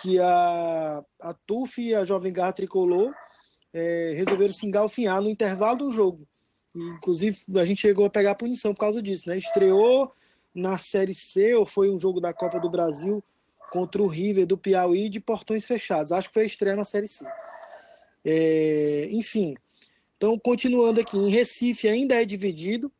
[0.00, 3.12] que a, a TUF e a Jovem Garra Tricolor
[3.74, 6.26] é, resolveram se engalfinhar no intervalo do jogo.
[6.74, 9.36] E, inclusive, a gente chegou a pegar punição por causa disso, né?
[9.36, 10.10] Estreou
[10.54, 13.22] na Série C, ou foi um jogo da Copa do Brasil
[13.70, 16.12] contra o River do Piauí de portões fechados.
[16.12, 17.26] Acho que foi a estreia na Série C.
[18.24, 19.54] É, enfim,
[20.16, 22.92] então continuando aqui, em Recife ainda é dividido,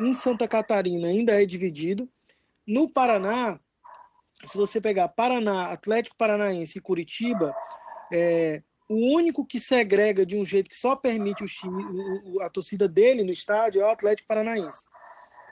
[0.00, 2.08] em Santa Catarina ainda é dividido,
[2.66, 3.60] no Paraná,
[4.44, 7.54] se você pegar Paraná, Atlético Paranaense e Curitiba,
[8.12, 12.48] é, o único que segrega de um jeito que só permite time, o- o- a
[12.50, 14.86] torcida dele no estádio é o Atlético Paranaense.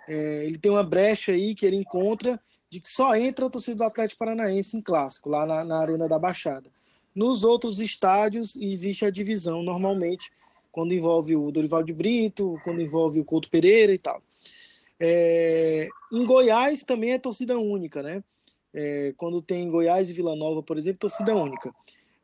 [0.09, 2.41] É, ele tem uma brecha aí que ele encontra
[2.75, 6.09] de que só entra a torcida do Atlético Paranaense em clássico, lá na, na Arena
[6.09, 6.69] da Baixada.
[7.15, 10.33] Nos outros estádios existe a divisão, normalmente,
[10.73, 14.21] quando envolve o Dorival de Brito, quando envolve o Couto Pereira e tal.
[14.99, 18.25] É, em Goiás também é torcida única, né?
[18.75, 21.73] É, quando tem Goiás e Vila Nova, por exemplo, torcida única.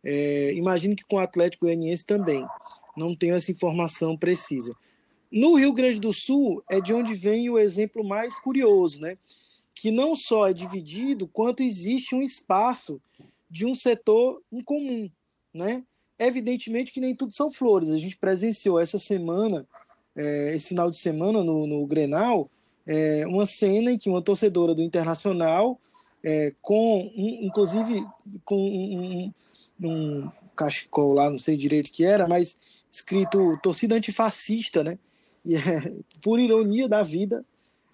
[0.02, 2.44] É, imagino que com o Atlético Goianiense também.
[2.96, 4.74] Não tenho essa informação precisa.
[5.30, 9.16] No Rio Grande do Sul é de onde vem o exemplo mais curioso, né?
[9.80, 13.00] Que não só é dividido, quanto existe um espaço
[13.48, 15.10] de um setor em comum,
[15.54, 15.82] né?
[16.18, 17.88] Evidentemente que nem tudo são flores.
[17.88, 19.66] A gente presenciou essa semana,
[20.14, 22.50] é, esse final de semana no, no Grenal,
[22.86, 25.80] é, uma cena em que uma torcedora do Internacional,
[26.22, 28.06] é, com um- inclusive
[28.44, 29.32] com um,
[29.80, 32.58] um, um cachecol lá, não sei direito o que era, mas
[32.90, 34.98] escrito torcida antifascista, né?
[35.42, 37.42] E é, por ironia da vida,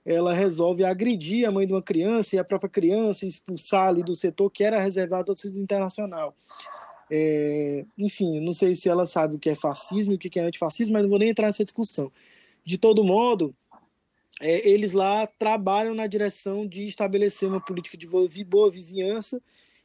[0.06, 4.14] ela resolve agredir a mãe de uma criança e a própria criança expulsar ali do
[4.14, 6.34] setor que era reservado ao cidadão internacional.
[7.10, 10.42] É, enfim, não sei se ela sabe o que é fascismo e o que é
[10.42, 12.10] antifascismo, mas não vou nem entrar nessa discussão.
[12.64, 13.52] De todo modo,
[14.40, 18.06] é, eles lá trabalham na direção de estabelecer uma política de
[18.44, 19.42] boa vizinhança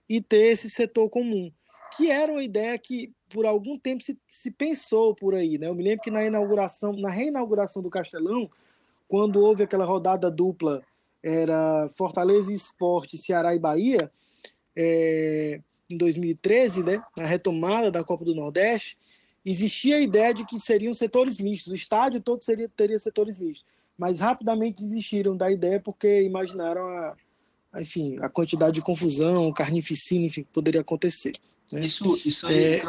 [0.07, 1.51] e ter esse setor comum,
[1.97, 5.67] que era uma ideia que por algum tempo se, se pensou por aí, né?
[5.67, 8.51] Eu me lembro que na inauguração, na reinauguração do Castelão,
[9.12, 10.82] quando houve aquela rodada dupla,
[11.22, 14.09] era Fortaleza e Esporte, Ceará e Bahia,
[14.74, 15.59] é,
[15.89, 17.03] em 2013, né?
[17.20, 18.97] A retomada da Copa do Nordeste,
[19.45, 23.66] existia a ideia de que seriam setores mistos, o estádio todo seria, teria setores mistos,
[23.97, 27.18] mas rapidamente desistiram da ideia porque imaginaram a,
[27.74, 31.34] a, enfim, a quantidade de confusão, carnificina, enfim, que poderia acontecer.
[31.74, 31.82] né?
[31.86, 32.76] Isso, isso aí.
[32.76, 32.82] É,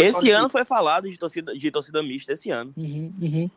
[0.00, 2.74] Esse ano foi falado de torcida, de torcida mista, esse ano.
[2.76, 3.50] Uhum, uhum.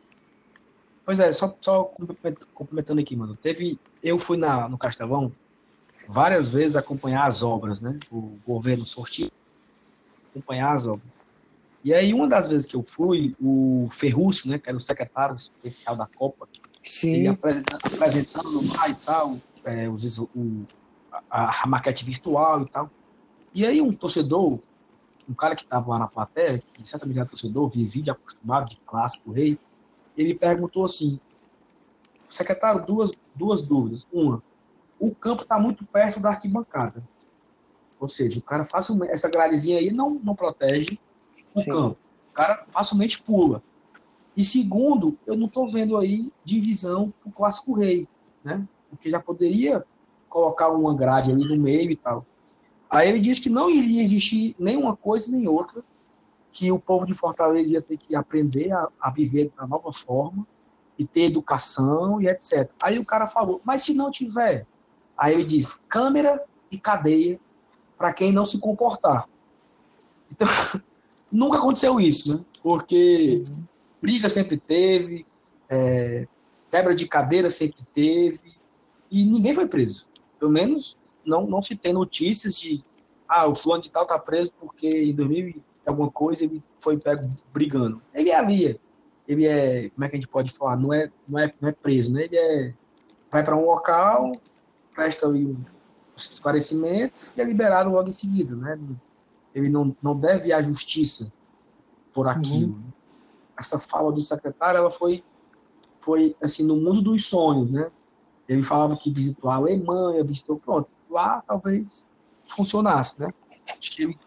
[1.05, 3.35] Pois é, só, só complement- complementando aqui, mano.
[3.35, 3.79] Teve.
[4.03, 5.31] Eu fui na, no Castelão
[6.07, 7.97] várias vezes acompanhar as obras, né?
[8.11, 9.29] O governo sortiu
[10.29, 11.19] acompanhar as obras.
[11.83, 15.35] E aí, uma das vezes que eu fui, o Ferrúcio, né, que era o secretário
[15.35, 20.65] especial da Copa, ele Sim, apresenta- apresentando lá e tal, é, os, o-
[21.29, 22.89] a, a maquete virtual e tal.
[23.53, 24.59] E aí, um torcedor,
[25.27, 29.31] um cara que estava lá na plateia, que certamente era torcedor, vivia acostumado de clássico
[29.31, 29.57] rei,
[30.18, 31.20] ele perguntou assim:
[32.30, 34.07] secretário, duas, duas dúvidas.
[34.12, 34.43] Uma,
[34.99, 37.01] o campo está muito perto da arquibancada.
[37.99, 40.99] Ou seja, o cara facilmente, essa gradezinha aí não, não protege
[41.53, 41.70] o Sim.
[41.70, 41.99] campo.
[42.30, 43.62] O cara facilmente pula.
[44.36, 48.07] E segundo, eu não estou vendo aí divisão para o clássico rei,
[48.43, 48.66] né?
[48.89, 49.86] Porque já poderia
[50.30, 52.26] colocar uma grade ali no meio e tal.
[52.89, 55.84] Aí ele disse que não iria existir nenhuma coisa nem outra,
[56.51, 60.45] que o povo de Fortaleza ia ter que aprender a, a viver da nova forma
[60.97, 62.71] e ter educação e etc.
[62.81, 64.67] Aí o cara falou, mas se não tiver?
[65.17, 67.39] Aí ele disse, câmera e cadeia
[67.97, 69.27] para quem não se comportar.
[70.31, 70.47] Então,
[71.31, 72.45] nunca aconteceu isso, né?
[72.61, 73.43] Porque
[74.01, 75.25] briga sempre teve,
[75.69, 76.27] é,
[76.69, 78.55] quebra de cadeira sempre teve,
[79.09, 80.07] e ninguém foi preso.
[80.39, 82.81] Pelo menos não, não se tem notícias de
[83.27, 86.97] ah, o fulano de tal tá preso porque em 2000 e alguma coisa ele foi
[86.97, 87.21] pego
[87.53, 88.01] brigando.
[88.13, 88.79] Ele é ali,
[89.27, 90.77] ele é, como é que a gente pode falar?
[90.77, 92.25] Não é, não é, não é preso, né?
[92.25, 92.73] Ele é,
[93.32, 94.32] vai para um local,
[94.93, 95.57] presta ali
[96.15, 98.79] os esclarecimentos e é liberado logo em seguida, né?
[99.53, 101.32] Ele não, não deve à justiça
[102.13, 102.77] por aquilo.
[103.57, 105.23] Essa fala do secretário, ela foi,
[105.99, 107.91] foi assim, no mundo dos sonhos, né?
[108.47, 112.05] Ele falava que visitou a Alemanha, visitou, pronto, lá talvez
[112.47, 113.34] funcionasse, né?
[113.69, 114.19] Acho que ele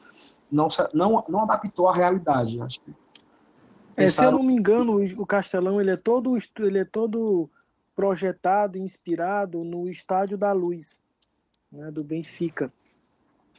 [0.50, 2.60] não, não, não adaptou à realidade.
[2.60, 2.94] Acho que
[3.96, 7.48] É, se eu não me engano, o- Castelão ele é todo ele é todo
[7.94, 11.00] projetado, inspirado no Estádio da Luz,
[11.70, 12.72] né, do Benfica.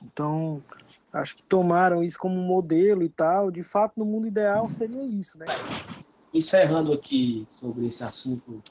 [0.03, 0.61] Então,
[1.11, 3.49] acho que tomaram isso como modelo e tal.
[3.49, 5.45] De fato, no mundo ideal seria isso, né?
[6.33, 8.61] encerrando aqui sobre esse assunto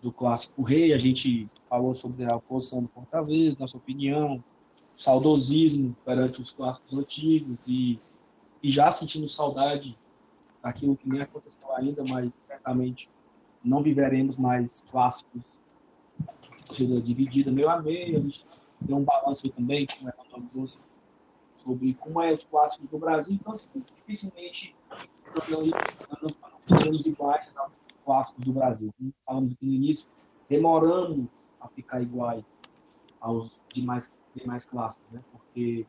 [0.00, 4.42] do clássico rei, a gente falou sobre a posição do Fortaleza, nossa opinião,
[4.96, 7.98] saudosismo perante os clássicos antigos e,
[8.62, 9.98] e já sentindo saudade
[10.62, 13.08] daquilo que nem aconteceu ainda, mas certamente
[13.62, 15.58] não viveremos mais clássicos
[16.64, 18.46] torcida dividida meio a meio, a gente
[18.84, 20.78] tem um balanço também, como é o Antônio trouxe,
[21.56, 24.74] sobre como é os clássicos do Brasil, então assim, dificilmente
[26.66, 28.92] ficamos iguais aos clássicos do Brasil.
[28.98, 30.08] Como falamos aqui no início,
[30.48, 31.26] demoramos
[31.60, 32.44] a ficar iguais
[33.20, 35.20] aos demais, demais clássicos, né?
[35.32, 35.86] Porque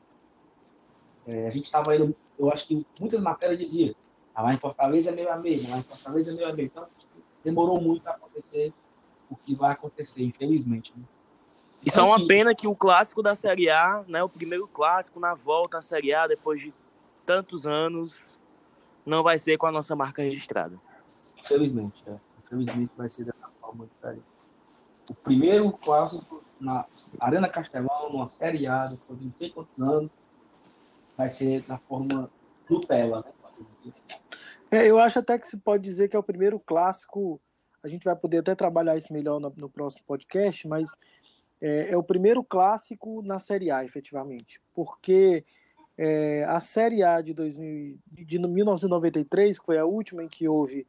[1.27, 3.95] é, a gente estava indo, eu acho que muitas matérias diziam,
[4.33, 6.67] ah, lá em Fortaleza é meio a meio, lá em Fortaleza é meio a meio.
[6.67, 6.87] Então,
[7.43, 8.73] demorou muito a acontecer
[9.29, 10.93] o que vai acontecer, infelizmente.
[10.95, 11.03] Né?
[11.83, 15.19] E só uma assim, pena que o clássico da Série A, né, o primeiro clássico
[15.19, 16.73] na volta à Série A, depois de
[17.25, 18.39] tantos anos,
[19.05, 20.79] não vai ser com a nossa marca registrada.
[21.37, 22.15] Infelizmente, é.
[22.43, 23.87] Infelizmente vai ser dessa forma.
[25.09, 26.85] O primeiro clássico na
[27.19, 30.11] Arena Castelão, numa Série A, depois de não sei quantos anos,
[31.17, 32.29] vai ser da forma
[32.69, 33.31] Nutella, né?
[34.71, 37.39] É, eu acho até que se pode dizer que é o primeiro clássico.
[37.83, 40.97] A gente vai poder até trabalhar isso melhor no, no próximo podcast, mas
[41.61, 44.59] é, é o primeiro clássico na Série A, efetivamente.
[44.73, 45.45] Porque
[45.97, 50.85] é, a Série A de, 2000, de 1993, que foi a última em que houve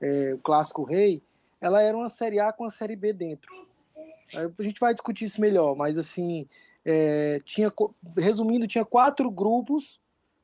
[0.00, 1.22] é, o Clássico Rei,
[1.60, 3.67] ela era uma Série A com a Série B dentro.
[4.34, 6.46] A gente vai discutir isso melhor, mas assim,
[6.84, 7.72] é, tinha,
[8.16, 10.00] resumindo, tinha quatro grupos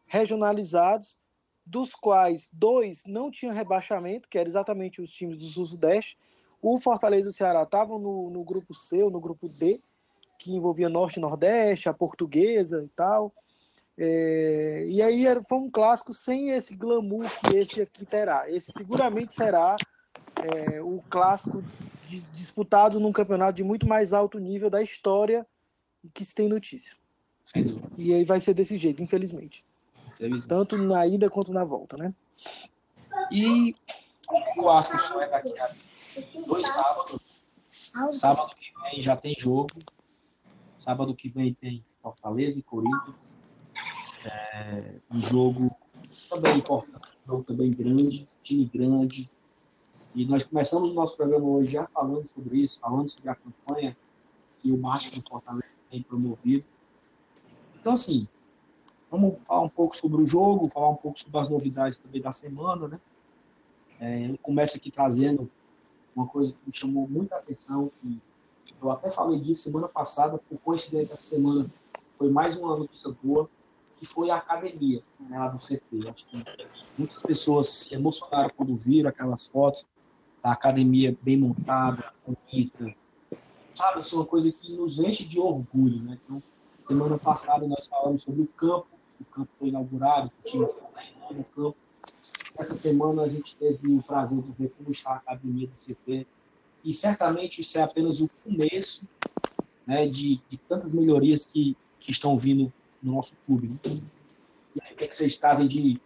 [0.07, 1.19] regionalizados,
[1.67, 6.19] dos quais dois não tinham rebaixamento, que eram exatamente os times do Sul-Sudeste,
[6.61, 9.81] O Fortaleza e o Ceará estavam no, no grupo C no grupo D,
[10.39, 13.33] que envolvia Norte e Nordeste, a Portuguesa e tal.
[13.97, 18.51] É, e aí era, foi um clássico sem esse glamour que esse aqui terá.
[18.51, 19.77] Esse seguramente será
[20.43, 21.59] é, o clássico
[22.09, 25.47] disputado num campeonato de muito mais alto nível da história
[26.13, 26.97] que se tem notícia.
[27.45, 27.91] Sem dúvida.
[27.97, 29.65] E aí vai ser desse jeito, infelizmente.
[30.13, 30.49] Infelizmente.
[30.49, 32.15] Tanto na ida quanto na volta, né?
[33.31, 33.75] E
[34.29, 35.69] o clássico só é daqui a
[36.47, 37.47] dois sábados.
[38.11, 39.69] Sábado que vem já tem jogo.
[40.81, 43.35] Sábado que vem tem Fortaleza e Corinthians.
[44.25, 45.75] É, um jogo
[46.31, 49.31] também importante, um jogo também grande, time grande.
[50.15, 53.97] E nós começamos o nosso programa hoje já falando sobre isso, falando sobre a campanha
[54.59, 56.65] que o do Fortaleza tem promovido.
[57.81, 58.29] Então, assim,
[59.11, 62.31] vamos falar um pouco sobre o jogo, falar um pouco sobre as novidades também da
[62.31, 63.01] semana, né?
[63.99, 65.51] É, eu começo aqui trazendo
[66.15, 68.21] uma coisa que me chamou muita atenção, que
[68.81, 71.69] eu até falei disso semana passada, por coincidência, essa semana
[72.17, 73.51] foi mais uma notícia boa,
[73.97, 76.09] que foi a academia né, lá do CT.
[76.09, 76.45] Acho que
[76.97, 79.85] muitas pessoas se emocionaram quando viram aquelas fotos
[80.45, 82.95] da academia bem montada, bonita.
[83.75, 86.19] Sabe, isso é uma coisa que nos enche de orgulho, né?
[86.23, 86.43] Então,
[86.83, 88.87] semana passada nós falamos sobre o campo,
[89.19, 91.77] o campo foi inaugurado, o time foi treinando no campo.
[92.59, 96.27] Essa semana a gente teve o prazer de ver como está a academia do CT.
[96.85, 99.09] E certamente isso é apenas o começo
[99.87, 102.71] né, de, de tantas melhorias que, que estão vindo
[103.03, 103.69] no nosso clube.
[103.69, 103.79] né?
[104.77, 105.99] E aí, o que, é que vocês trazem de,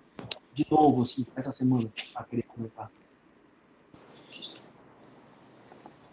[0.55, 2.89] de novo assim, essa semana para querer comentar?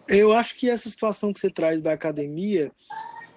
[0.08, 2.72] Eu acho que essa situação que você traz da academia,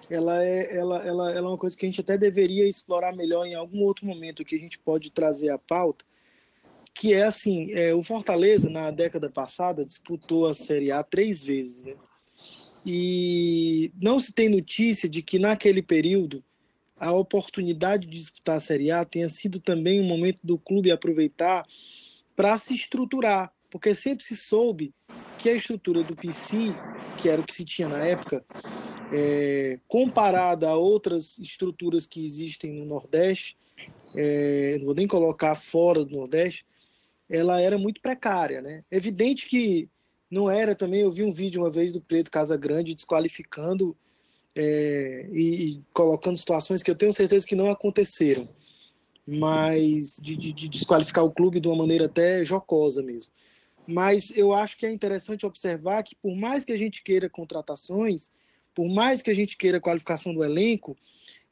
[0.09, 3.45] ela é, ela, ela, ela é uma coisa que a gente até deveria explorar melhor
[3.45, 6.05] em algum outro momento que a gente pode trazer à pauta,
[6.93, 11.85] que é assim, é, o Fortaleza na década passada disputou a Série A três vezes,
[11.85, 11.95] né?
[12.85, 16.43] E não se tem notícia de que naquele período
[16.97, 21.65] a oportunidade de disputar a Série A tenha sido também um momento do clube aproveitar
[22.35, 24.93] para se estruturar, porque sempre se soube
[25.37, 26.73] que a estrutura do PC,
[27.17, 28.43] que era o que se tinha na época,
[29.11, 33.57] é, comparada a outras estruturas que existem no Nordeste,
[34.15, 36.65] é, não vou nem colocar fora do Nordeste,
[37.29, 38.83] ela era muito precária, né?
[38.91, 39.87] Evidente que
[40.29, 41.01] não era também.
[41.01, 43.95] Eu vi um vídeo uma vez do Preto Casagrande desqualificando
[44.55, 45.43] é, e,
[45.77, 48.49] e colocando situações que eu tenho certeza que não aconteceram,
[49.27, 53.31] mas de, de- de desqualificar o clube de uma maneira até jocosa mesmo.
[53.89, 58.31] Mas eu acho que é interessante observar que, por mais que a gente queira contratações,
[58.75, 60.95] por mais que a gente queira qualificação do elenco,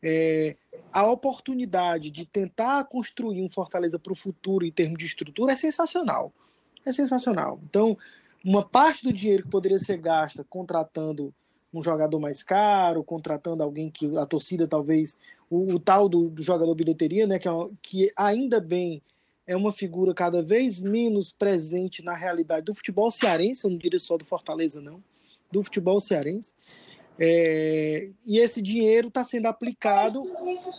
[0.03, 0.55] é,
[0.93, 5.55] a oportunidade de tentar construir um Fortaleza para o futuro em termos de estrutura é
[5.55, 6.31] sensacional.
[6.85, 7.59] É sensacional.
[7.67, 7.97] Então,
[8.45, 11.33] uma parte do dinheiro que poderia ser gasta contratando
[11.73, 15.19] um jogador mais caro, contratando alguém que a torcida talvez
[15.49, 19.01] o, o tal do, do jogador bilheteria, né, que, é que ainda bem
[19.47, 23.97] é uma figura cada vez menos presente na realidade do futebol cearense, eu não diria
[23.97, 25.01] só do Fortaleza não,
[25.49, 26.53] do futebol cearense.
[27.19, 30.23] É, e esse dinheiro está sendo aplicado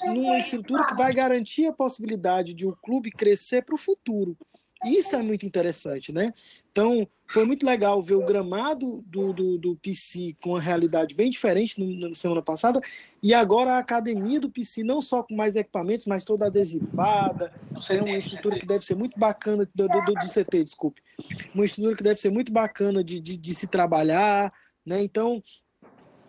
[0.06, 4.36] numa estrutura que vai garantir a possibilidade de o clube crescer para o futuro.
[4.85, 6.33] Isso é muito interessante, né?
[6.70, 11.31] Então, foi muito legal ver o gramado do, do, do PC com uma realidade bem
[11.31, 12.81] diferente no- na semana passada,
[13.22, 17.53] e agora a academia do PC, não só com mais equipamentos, mas toda adesivada.
[17.91, 21.03] É uma estrutura que deve ser muito bacana, do, do, do CT, desculpe.
[21.55, 24.53] Uma estrutura que deve ser muito bacana de, de, de se trabalhar,
[24.87, 25.03] né?
[25.03, 25.43] Então,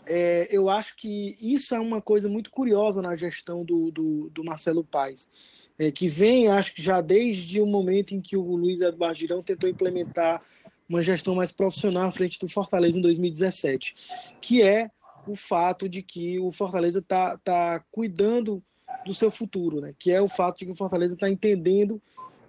[0.05, 4.43] é, eu acho que isso é uma coisa muito curiosa na gestão do, do, do
[4.43, 5.29] Marcelo Paes,
[5.79, 9.41] é, que vem, acho que já desde o momento em que o Luiz Eduardo Girão
[9.41, 10.41] tentou implementar
[10.87, 13.95] uma gestão mais profissional à frente do Fortaleza em 2017,
[14.41, 14.91] que é
[15.25, 18.61] o fato de que o Fortaleza está tá cuidando
[19.05, 19.93] do seu futuro, né?
[19.97, 22.01] que é o fato de que o Fortaleza está entendendo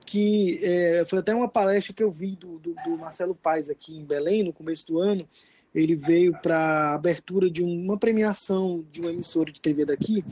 [0.05, 3.97] que é, foi até uma palestra que eu vi do, do, do Marcelo Paes aqui
[3.97, 5.29] em Belém no começo do ano,
[5.73, 10.25] ele veio para abertura de uma premiação de uma emissora de TV daqui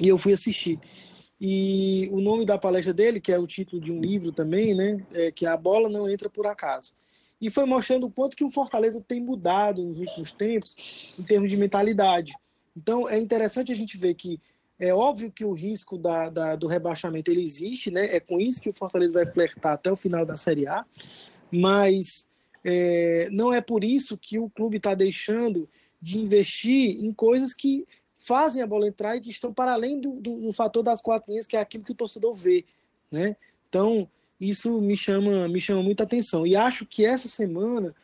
[0.00, 0.80] e eu fui assistir.
[1.40, 5.04] E o nome da palestra dele, que é o título de um livro também, né,
[5.12, 6.92] é que a bola não entra por acaso.
[7.40, 10.76] E foi mostrando o quanto que o Fortaleza tem mudado nos últimos tempos
[11.16, 12.34] em termos de mentalidade.
[12.76, 14.40] Então é interessante a gente ver que
[14.80, 18.14] é óbvio que o risco da, da- do rebaixamento ele existe, né?
[18.14, 20.84] É com isso que o Fortaleza vai flertar até o final da Série A,
[21.50, 22.28] mas
[22.64, 25.68] é, não é por isso que o clube está deixando
[26.00, 27.86] de investir em coisas que
[28.18, 31.30] fazem a bola entrar e que estão para além do, do, do fator das quatro
[31.30, 32.64] linhas, que é aquilo que o torcedor vê,
[33.10, 33.36] né?
[33.68, 34.08] Então,
[34.40, 36.46] isso me chama, me chama muita atenção.
[36.46, 37.94] E acho que essa semana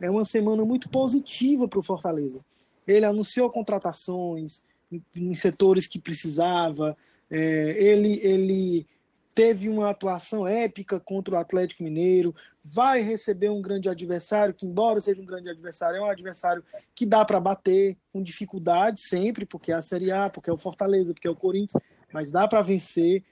[0.00, 2.40] é uma semana muito positiva para o Fortaleza.
[2.86, 6.96] Ele anunciou contratações em, em setores que precisava,
[7.30, 8.86] é, ele, ele
[9.34, 12.34] teve uma atuação épica contra o Atlético Mineiro,
[12.64, 17.04] vai receber um grande adversário, que embora seja um grande adversário, é um adversário que
[17.04, 21.12] dá para bater com dificuldade sempre, porque é a Série A, porque é o Fortaleza,
[21.12, 23.22] porque é o Corinthians, mas dá para vencer.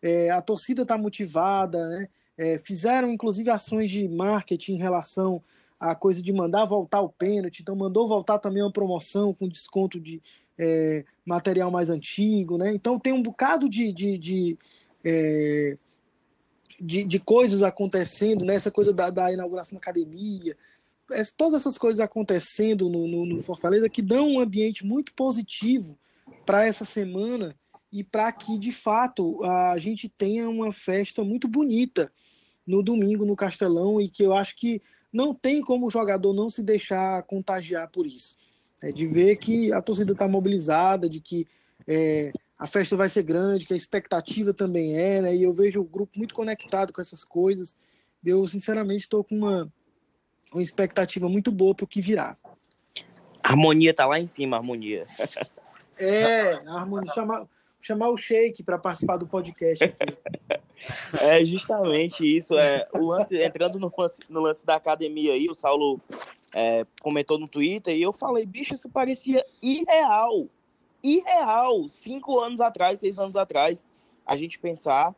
[0.00, 2.08] É, a torcida está motivada, né?
[2.38, 5.42] É, fizeram inclusive ações de marketing em relação
[5.78, 10.00] à coisa de mandar voltar o pênalti, então mandou voltar também uma promoção com desconto
[10.00, 10.22] de
[10.56, 12.72] é, material mais antigo, né?
[12.72, 14.58] Então tem um bocado de, de, de,
[15.04, 15.76] é,
[16.80, 18.54] de, de coisas acontecendo, né?
[18.54, 20.56] essa coisa da, da inauguração da academia,
[21.12, 25.98] es- todas essas coisas acontecendo no, no, no Fortaleza que dão um ambiente muito positivo
[26.46, 27.54] para essa semana
[27.90, 32.12] e para que, de fato, a gente tenha uma festa muito bonita
[32.66, 36.50] no domingo no Castelão e que eu acho que não tem como o jogador não
[36.50, 38.36] se deixar contagiar por isso.
[38.82, 41.46] É de ver que a torcida está mobilizada, de que
[41.86, 45.36] é, a festa vai ser grande, que a expectativa também é, né?
[45.36, 47.78] E eu vejo o grupo muito conectado com essas coisas.
[48.24, 49.72] Eu, sinceramente, estou com uma,
[50.52, 52.36] uma expectativa muito boa para o que virá.
[53.42, 55.06] A harmonia tá lá em cima, harmonia.
[56.00, 57.12] É, a harmonia.
[57.12, 57.44] Chamar,
[57.80, 60.16] chamar o Sheik para participar do podcast aqui.
[61.20, 62.56] É justamente isso.
[62.56, 66.00] É, o lance, entrando no lance, no lance da academia aí, o Saulo
[66.54, 70.48] é, comentou no Twitter e eu falei, bicho, isso parecia irreal.
[71.02, 71.84] Irreal.
[71.88, 73.86] Cinco anos atrás, seis anos atrás,
[74.26, 75.14] a gente pensar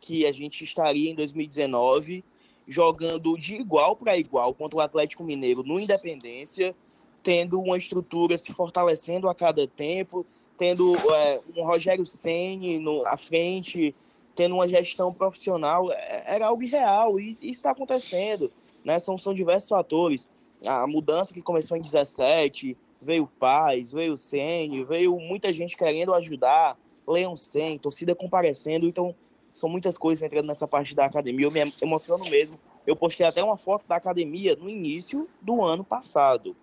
[0.00, 2.24] que a gente estaria em 2019
[2.66, 6.74] jogando de igual para igual contra o Atlético Mineiro no Independência,
[7.22, 10.26] tendo uma estrutura se fortalecendo a cada tempo,
[10.58, 13.94] tendo é, um Rogério Ceni à frente,
[14.34, 18.50] tendo uma gestão profissional, é- era algo irreal e isso está acontecendo,
[18.84, 18.98] né?
[18.98, 20.28] São, são diversos fatores.
[20.64, 22.76] A mudança que começou em 17,
[23.06, 26.76] veio o Paz, veio o Ceni, veio muita gente querendo ajudar,
[27.06, 29.14] Leão Sen, torcida comparecendo, então
[29.52, 32.58] são muitas coisas entrando nessa parte da academia, eu me emociono mesmo.
[32.84, 36.56] Eu postei até uma foto da academia no início do ano passado.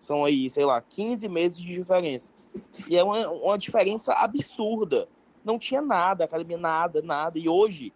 [0.00, 2.32] São aí, sei lá, 15 meses de diferença.
[2.88, 5.08] E é uma, uma diferença absurda.
[5.44, 7.38] Não tinha nada, academia nada, nada.
[7.38, 7.92] E hoje,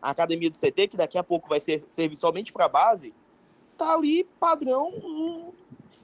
[0.00, 3.12] a academia do CT, que daqui a pouco vai ser, servir somente para base,
[3.76, 5.52] tá ali padrão,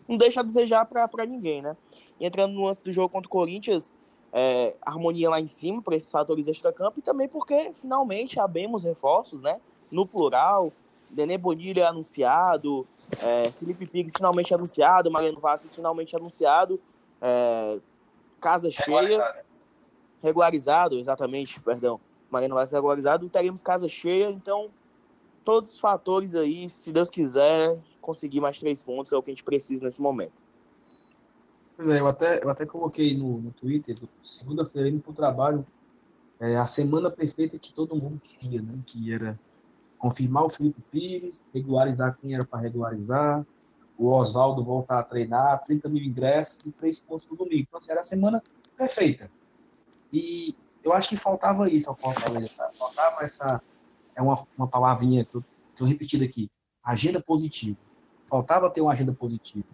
[0.09, 1.77] não, deixa a desejar para ninguém, né?
[2.19, 3.93] E entrando no lance do jogo contra o Corinthians,
[4.33, 9.41] é, harmonia lá em cima por esses fatores extra-campo e também porque finalmente abemos reforços,
[9.43, 9.61] né?
[9.91, 10.73] No plural,
[11.11, 12.87] Denê Bonilha anunciado,
[13.23, 16.81] é, Felipe Pires finalmente anunciado, Mariano Vasquez finalmente anunciado,
[17.21, 17.79] é,
[18.41, 19.45] casa cheia,
[20.23, 22.01] regularizado, exatamente, perdão,
[22.31, 24.71] Mariano Vasquez regularizado, teremos casa cheia, então
[25.45, 29.35] todos os fatores aí, se Deus quiser, conseguir mais três pontos é o que a
[29.35, 30.33] gente precisa nesse momento.
[31.77, 35.65] Pois é, eu até, eu até coloquei no, no Twitter, segunda-feira, indo para o trabalho,
[36.41, 38.79] é, a semana perfeita que todo mundo queria, né?
[38.87, 39.39] Que era
[39.99, 43.45] confirmar o Felipe Pires, regularizar quem era para regularizar,
[43.99, 47.67] o Oswaldo voltar a treinar, 30 mil ingressos e três pontos no domingo.
[47.69, 48.43] Então, assim, era a semana
[48.77, 49.31] perfeita.
[50.13, 50.55] E
[50.85, 52.71] eu acho que faltava isso ao Fortaleza?
[52.75, 53.61] Faltava essa.
[54.15, 56.49] É uma, uma palavrinha que eu estou repetindo aqui:
[56.83, 57.79] agenda positiva.
[58.27, 59.67] Faltava ter uma agenda positiva.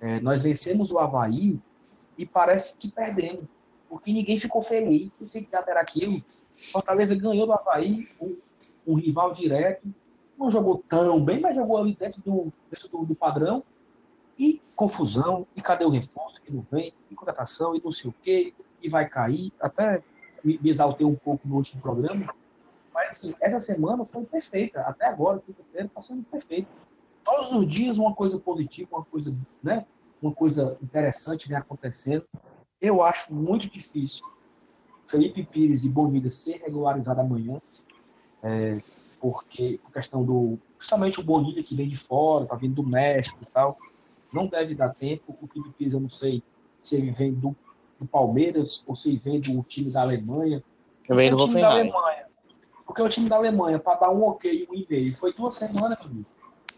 [0.00, 1.60] É, nós vencemos o Havaí
[2.16, 3.44] e parece que perdemos,
[3.88, 5.10] porque ninguém ficou feliz.
[5.20, 6.22] Não sei que era aquilo.
[6.72, 8.36] Fortaleza ganhou do Havaí, um,
[8.86, 9.86] um rival direto.
[10.38, 13.62] Não jogou tão bem, mas jogou ali dentro do, dentro do, do padrão.
[14.38, 18.14] E confusão, e cadê o reforço que não vem, e contratação, e não sei o
[18.20, 18.52] quê,
[18.82, 19.52] e vai cair.
[19.60, 20.02] Até
[20.42, 22.34] me, me exaltei um pouco no último programa.
[22.92, 24.80] Mas, assim, essa semana foi perfeita.
[24.82, 26.68] Até agora, quinta-feira, está sendo perfeito.
[27.24, 29.86] Todos os dias uma coisa positiva, uma coisa, né?
[30.20, 32.24] Uma coisa interessante vem acontecendo.
[32.80, 34.24] Eu acho muito difícil
[35.06, 37.60] Felipe Pires e Bonilha ser regularizado amanhã,
[38.42, 38.76] é,
[39.20, 40.58] porque a questão do.
[40.76, 43.76] Principalmente o Bonilha que vem de fora, tá vindo do México e tal,
[44.32, 45.36] não deve dar tempo.
[45.40, 46.42] O Felipe Pires, eu não sei
[46.78, 47.54] se ele vem do,
[47.98, 50.62] do Palmeiras ou se ele vem do time da Alemanha.
[51.08, 51.70] Eu venho do time da.
[51.70, 52.26] Alemanha.
[52.86, 55.98] Porque o time da Alemanha, para dar um ok e um e-mail, foi duas semanas,
[56.00, 56.26] meu amigo.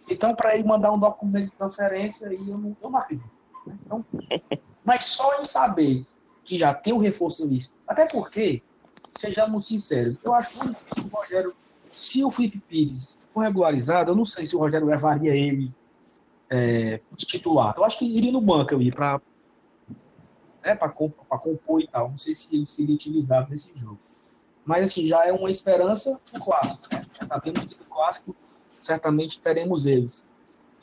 [0.09, 3.30] Então, para ele mandar um documento de transferência, aí eu não, eu não acredito.
[3.66, 3.76] né?
[3.84, 4.04] Então,
[4.84, 6.07] mas só em saber
[6.44, 8.62] que já tem o reforço ali, até porque,
[9.18, 14.14] sejamos sinceros, eu acho muito difícil o Rogério, se o Felipe Pires for regularizado, eu
[14.14, 15.74] não sei se o Rogério levaria ele
[16.48, 17.74] é, titular.
[17.76, 19.20] Eu acho que iria no banco, eu ia para
[20.66, 22.11] né, para compor e tal.
[22.11, 23.98] Não sei se ele seria utilizado nesse jogo.
[24.64, 26.88] Mas assim, já é uma esperança no clássico.
[26.92, 27.02] Né?
[27.20, 28.36] Já sabemos que no clássico
[28.87, 30.24] certamente teremos eles.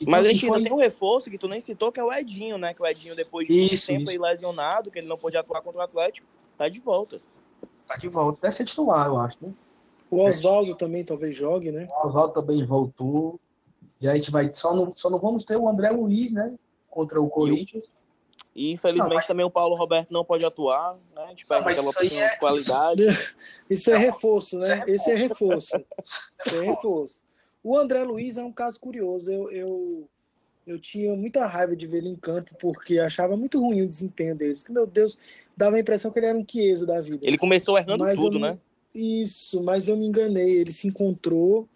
[0.00, 1.98] Então, Mas a assim, gente foi- ainda tem um reforço que tu nem citou, que
[2.00, 2.74] é o Edinho, né?
[2.74, 4.12] Que o Edinho, depois de muito Isso, tempo isso.
[4.12, 6.26] aí lesionado, que ele não pôde atuar contra o Atlético,
[6.58, 7.20] tá de volta.
[7.86, 8.38] tá de volta.
[8.42, 9.52] Deve ser titular, eu acho, né?
[10.10, 11.86] O Oswaldo também talvez jogue, né?
[12.02, 13.38] O Oswaldo também voltou.
[14.00, 14.52] E a gente vai.
[14.52, 16.54] Só não, só não vamos ter o André Luiz, né?
[16.90, 17.92] Contra o Corinthians.
[18.54, 21.24] E infelizmente Não, mas- também o Paulo Roberto não pode atuar, né?
[21.24, 23.02] A gente perde mas aquela opção é- de qualidade.
[23.68, 24.84] Isso é reforço, Isso é né?
[24.86, 25.76] Esse é reforço.
[26.46, 27.22] Isso é reforço.
[27.64, 29.32] O André Luiz é um caso curioso.
[29.32, 30.08] Eu, eu,
[30.66, 34.36] eu tinha muita raiva de ver ele em campo porque achava muito ruim o desempenho
[34.36, 34.54] dele.
[34.68, 35.18] Meu Deus,
[35.56, 37.26] dava a impressão que ele era um Chiesa da vida.
[37.26, 38.60] Ele começou errando Mas tudo, não- né?
[38.94, 40.58] Isso, mas eu me enganei.
[40.58, 41.66] Ele se encontrou,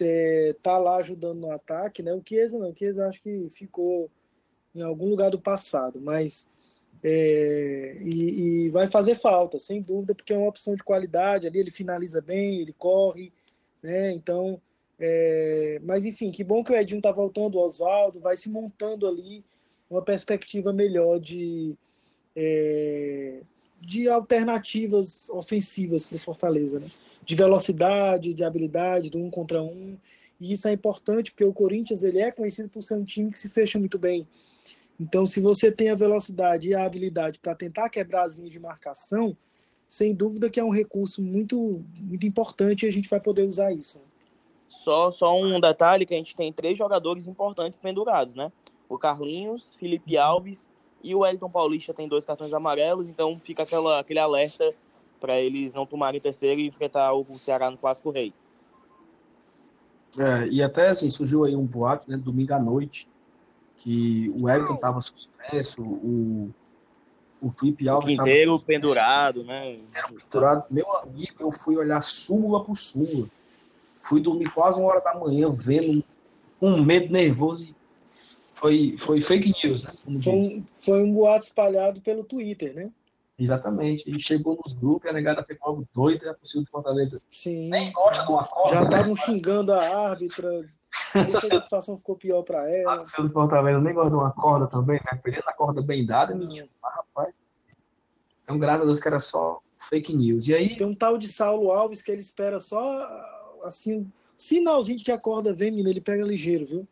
[0.00, 2.14] é, tá lá ajudando no ataque, né?
[2.14, 4.10] O Chiesa não, o Chiesa acho que ficou
[4.74, 6.48] em algum lugar do passado, mas
[7.04, 11.58] é, e, e vai fazer falta, sem dúvida, porque é uma opção de qualidade ali.
[11.58, 13.32] Ele finaliza bem, ele corre,
[13.82, 14.10] né?
[14.12, 14.60] Então,
[14.98, 19.06] é, mas enfim, que bom que o Edinho tá voltando, o Oswaldo vai se montando
[19.06, 19.44] ali
[19.90, 21.76] uma perspectiva melhor de
[22.34, 23.40] é,
[23.80, 26.88] de alternativas ofensivas para o Fortaleza, né?
[27.24, 29.96] De velocidade, de habilidade, do um contra um.
[30.40, 33.38] E isso é importante porque o Corinthians ele é conhecido por ser um time que
[33.38, 34.26] se fecha muito bem.
[34.98, 38.58] Então, se você tem a velocidade e a habilidade para tentar quebrar as linhas de
[38.58, 39.36] marcação,
[39.88, 43.72] sem dúvida que é um recurso muito, muito importante e a gente vai poder usar
[43.72, 44.00] isso.
[44.68, 48.50] Só, só um detalhe que a gente tem três jogadores importantes pendurados, né?
[48.88, 50.70] O Carlinhos, Felipe Alves
[51.02, 54.74] e o Wellington Paulista tem dois cartões amarelos, então fica aquela, aquele alerta
[55.20, 58.32] para eles não tomarem terceiro e enfrentar o Ceará no Clássico Rei.
[60.18, 62.16] É, e até assim, surgiu aí um boato, né?
[62.16, 63.08] Domingo à noite,
[63.76, 66.50] que o Wellington estava suspenso, o,
[67.40, 69.78] o Felipe Alves estava suspenso, pendurado, né?
[70.24, 70.64] pendurado.
[70.70, 73.26] Meu amigo, eu fui olhar súmula por súmula.
[74.08, 76.02] Fui dormir quase uma hora da manhã, vendo
[76.60, 77.64] com medo nervoso.
[77.64, 77.74] e
[78.54, 79.92] Foi, foi fake news, né?
[80.22, 82.90] Foi um, foi um boato espalhado pelo Twitter, né?
[83.38, 84.08] Exatamente.
[84.10, 87.68] E chegou nos grupos, a negada ficou algo doida, a torcida do Fortaleza Sim.
[87.68, 88.48] nem gosta de uma.
[88.70, 88.84] Já né?
[88.86, 90.48] estavam xingando a árbitra.
[91.14, 92.96] A situação ficou pior para A ela.
[92.96, 95.20] torcida do Fortaleza nem gosta de uma corda também, né?
[95.22, 96.68] Perdendo a corda bem dada, menino.
[96.82, 97.34] Mas, rapaz.
[98.42, 99.58] Então, graças a Deus que era só
[99.90, 100.48] fake news.
[100.48, 102.80] E aí, Tem um tal de Saulo Alves que ele espera só
[103.68, 106.88] assim, um sinalzinho de que a corda vem, menino, ele pega ligeiro, viu?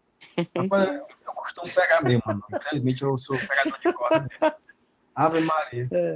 [0.57, 2.45] rapaz, eu, costumo pegar mesmo, mano.
[2.53, 4.57] Infelizmente, eu sou pegador de corda mesmo.
[5.14, 5.89] Ave Maria.
[5.93, 6.14] É.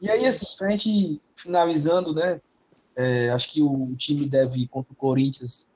[0.00, 2.40] E aí, assim, pra gente finalizando, né?
[3.00, 5.66] é, acho que o time deve ir contra o Corinthians,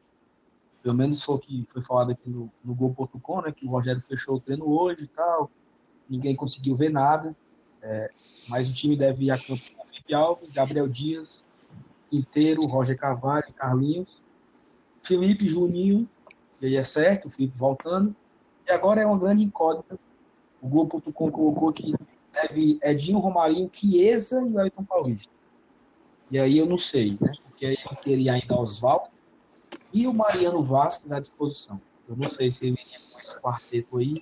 [0.82, 3.50] pelo menos foi o que foi falado aqui no, no Gol.com, né?
[3.50, 5.50] Que o Rogério fechou o treino hoje e tal.
[6.08, 7.34] Ninguém conseguiu ver nada.
[7.82, 8.10] é,
[8.48, 11.46] mas o time deve ir a campo com Felipe Alves, Gabriel Dias,
[12.14, 14.22] Quinteiro, Roger Carvalho, Carlinhos,
[15.00, 16.08] Felipe Juninho,
[16.60, 18.14] e aí é certo, o Felipe voltando.
[18.66, 19.98] E agora é uma grande incógnita.
[20.62, 21.92] O Gol.com colocou que
[22.32, 25.32] deve Edinho, Romarinho, Chiesa e o Wellington Paulista.
[26.30, 27.32] E aí eu não sei, né?
[27.42, 29.10] Porque aí ele teria ainda Oswaldo
[29.92, 31.80] e o Mariano Vasquez à disposição.
[32.08, 34.14] Eu não sei se ele viria com esse quarteto aí,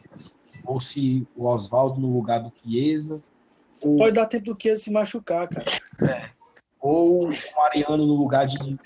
[0.64, 3.22] ou se o Oswaldo no lugar do Chiesa,
[3.82, 6.32] ou, Pode dar tempo do que se machucar, cara.
[6.82, 8.78] Ou o Mariano no lugar de, de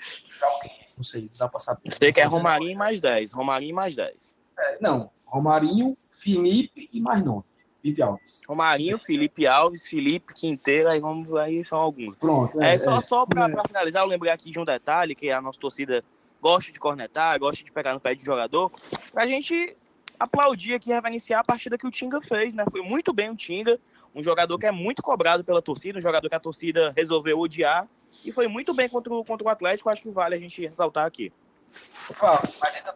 [0.43, 0.77] alguém.
[0.95, 1.91] Não sei, dá pra saber.
[1.91, 3.31] Sei que é Romarinho mais 10.
[3.33, 4.35] Romarinho mais 10.
[4.57, 7.45] É, não, Romarinho, Felipe e mais nove.
[7.81, 8.41] Felipe Alves.
[8.47, 12.15] Romarinho, Felipe Alves, Felipe Quinteiro, aí vamos aí são alguns.
[12.15, 12.59] Pronto.
[12.61, 13.51] É, só, só pra, É.
[13.51, 16.03] pra finalizar, eu lembrei aqui de um detalhe que a nossa torcida
[16.41, 18.71] gosta de cornetar, gosta de pegar no pé de jogador,
[19.11, 19.75] pra gente
[20.19, 22.65] aplaudir aqui reverenciar a partida que o Tinga fez, né?
[22.71, 23.79] Foi muito bem o Tinga,
[24.17, 27.87] um jogador que é muito cobrado pela torcida, um jogador que a torcida resolveu odiar,
[28.25, 31.05] e foi muito bem contra o, contra o Atlético, acho que vale a gente ressaltar
[31.05, 31.31] aqui.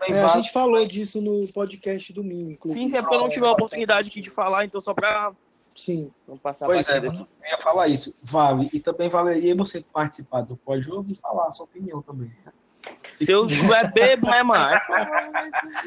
[0.09, 2.79] É, a gente falou disso no podcast do inclusive.
[2.79, 5.33] Sim, se é porque eu não tive a oportunidade aqui de falar, então só pra
[5.75, 6.11] Sim.
[6.25, 7.07] vamos passar Pois a é, aqui.
[7.07, 8.17] eu ia falar isso.
[8.23, 8.69] Vale.
[8.73, 12.31] E também valeria você participar do pós-jogo e falar a sua opinião também.
[13.11, 14.79] Se eu estiver bebo, né, mano?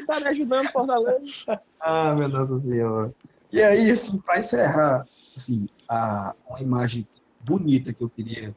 [0.07, 1.61] Tá me ajudando, Fortaleza.
[1.79, 3.13] Ah, meu Nossa Senhora.
[3.55, 7.07] E aí, assim, para encerrar, assim, a, uma imagem
[7.39, 8.53] bonita que eu queria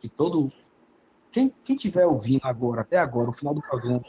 [0.00, 0.50] que todo.
[1.30, 4.02] Quem, quem tiver ouvindo agora, até agora, o final do programa,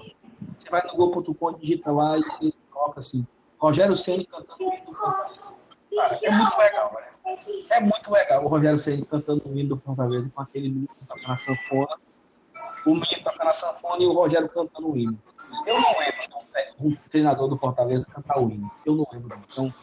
[0.57, 4.85] você vai no Gol.com, digita lá e você coloca assim, Rogério Ceni cantando o hino
[4.85, 5.55] do Fortaleza.
[5.93, 7.65] Cara, é muito legal, né?
[7.71, 11.27] É muito legal o Rogério Ceni cantando o hino do Fortaleza com aquele menino tocando
[11.27, 11.97] na sanfona,
[12.85, 15.19] o menino tocando na sanfona e o Rogério cantando o hino.
[15.67, 16.23] Eu não lembro
[16.79, 18.71] um, treinador do Fortaleza cantar o hino.
[18.85, 19.37] Eu não lembro.
[19.51, 19.73] Então,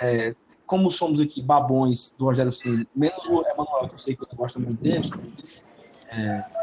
[0.00, 0.34] é,
[0.66, 4.28] como somos aqui babões do Rogério Ceni, menos o Emanuel, que eu sei que eu
[4.34, 5.08] gosto muito dele,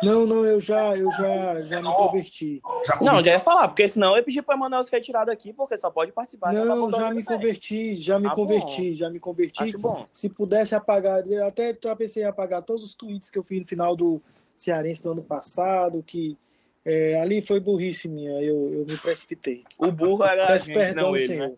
[0.01, 2.61] Não, não, eu já, eu já, já me converti.
[2.85, 5.51] Já Não, já ia falar, porque senão eu ia pedir pra Emanuel ser retirado aqui,
[5.53, 6.53] porque só pode participar.
[6.53, 9.63] Não, da já me converti, já me Ah, converti, já me converti.
[9.63, 10.05] Acho bom.
[10.11, 13.59] Se pudesse apagar, eu até já pensei em apagar todos os tweets que eu fiz
[13.59, 14.21] no final do
[14.55, 16.37] Cearense do ano passado, que
[16.85, 19.63] é, ali foi burrice minha, eu, eu me precipitei.
[19.77, 21.49] O burro era a Peço gente, perdão, não ele, Senhor.
[21.49, 21.55] né?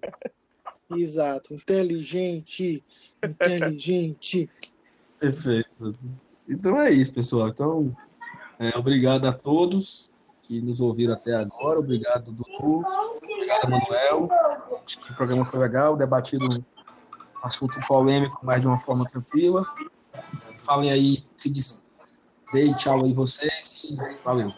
[0.97, 2.83] Exato, inteligente,
[3.23, 4.49] inteligente.
[5.19, 5.95] Perfeito.
[6.47, 7.47] Então é isso, pessoal.
[7.49, 7.95] Então,
[8.59, 11.79] é, obrigado a todos que nos ouviram até agora.
[11.79, 12.83] Obrigado, Dudu.
[13.17, 14.29] Obrigado, Manuel.
[14.85, 16.63] Acho que o programa foi legal, debatido
[17.41, 19.65] assunto polêmico, mas de uma forma tranquila.
[20.61, 21.81] Falem aí, se des...
[22.51, 24.53] Dei tchau aí vocês e valeu.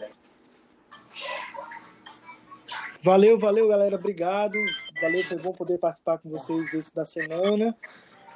[3.02, 3.96] Valeu, valeu, galera.
[3.96, 4.58] Obrigado.
[5.00, 7.76] Valeu, foi bom poder participar com vocês desse da semana.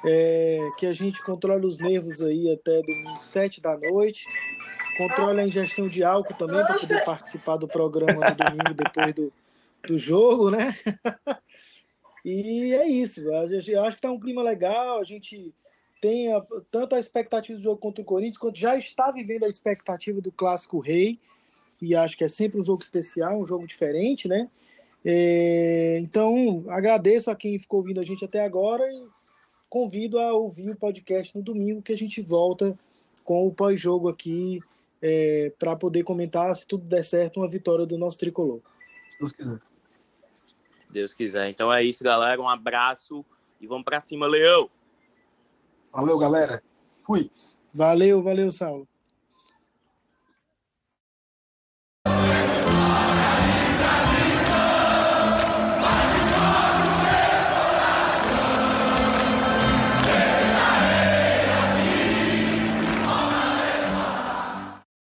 [0.03, 4.25] É, que a gente controle os nervos aí até domingo, sete da noite.
[4.97, 9.33] Controle a ingestão de álcool também para poder participar do programa no domingo depois do,
[9.87, 10.75] do jogo, né?
[12.25, 13.21] e é isso.
[13.33, 14.99] Acho que tá um clima legal.
[14.99, 15.53] A gente
[16.01, 19.49] tem a- tanto a expectativa do jogo contra o Corinthians, quanto já está vivendo a
[19.49, 21.19] expectativa do Clássico Rei.
[21.79, 24.49] E acho que é sempre um jogo especial, um jogo diferente, né?
[25.03, 29.07] É, então, agradeço a quem ficou ouvindo a gente até agora e
[29.69, 32.77] convido a ouvir o podcast no domingo, que a gente volta
[33.23, 34.59] com o pós-jogo aqui
[35.57, 38.59] para poder comentar, se tudo der certo, uma vitória do nosso tricolor.
[39.09, 39.59] Se Deus quiser.
[40.79, 41.49] Se Deus quiser.
[41.49, 42.39] Então é isso, galera.
[42.39, 43.25] Um abraço
[43.59, 44.69] e vamos pra cima, Leão!
[45.91, 46.61] Valeu, galera.
[47.03, 47.31] Fui.
[47.73, 48.87] Valeu, valeu, Saulo.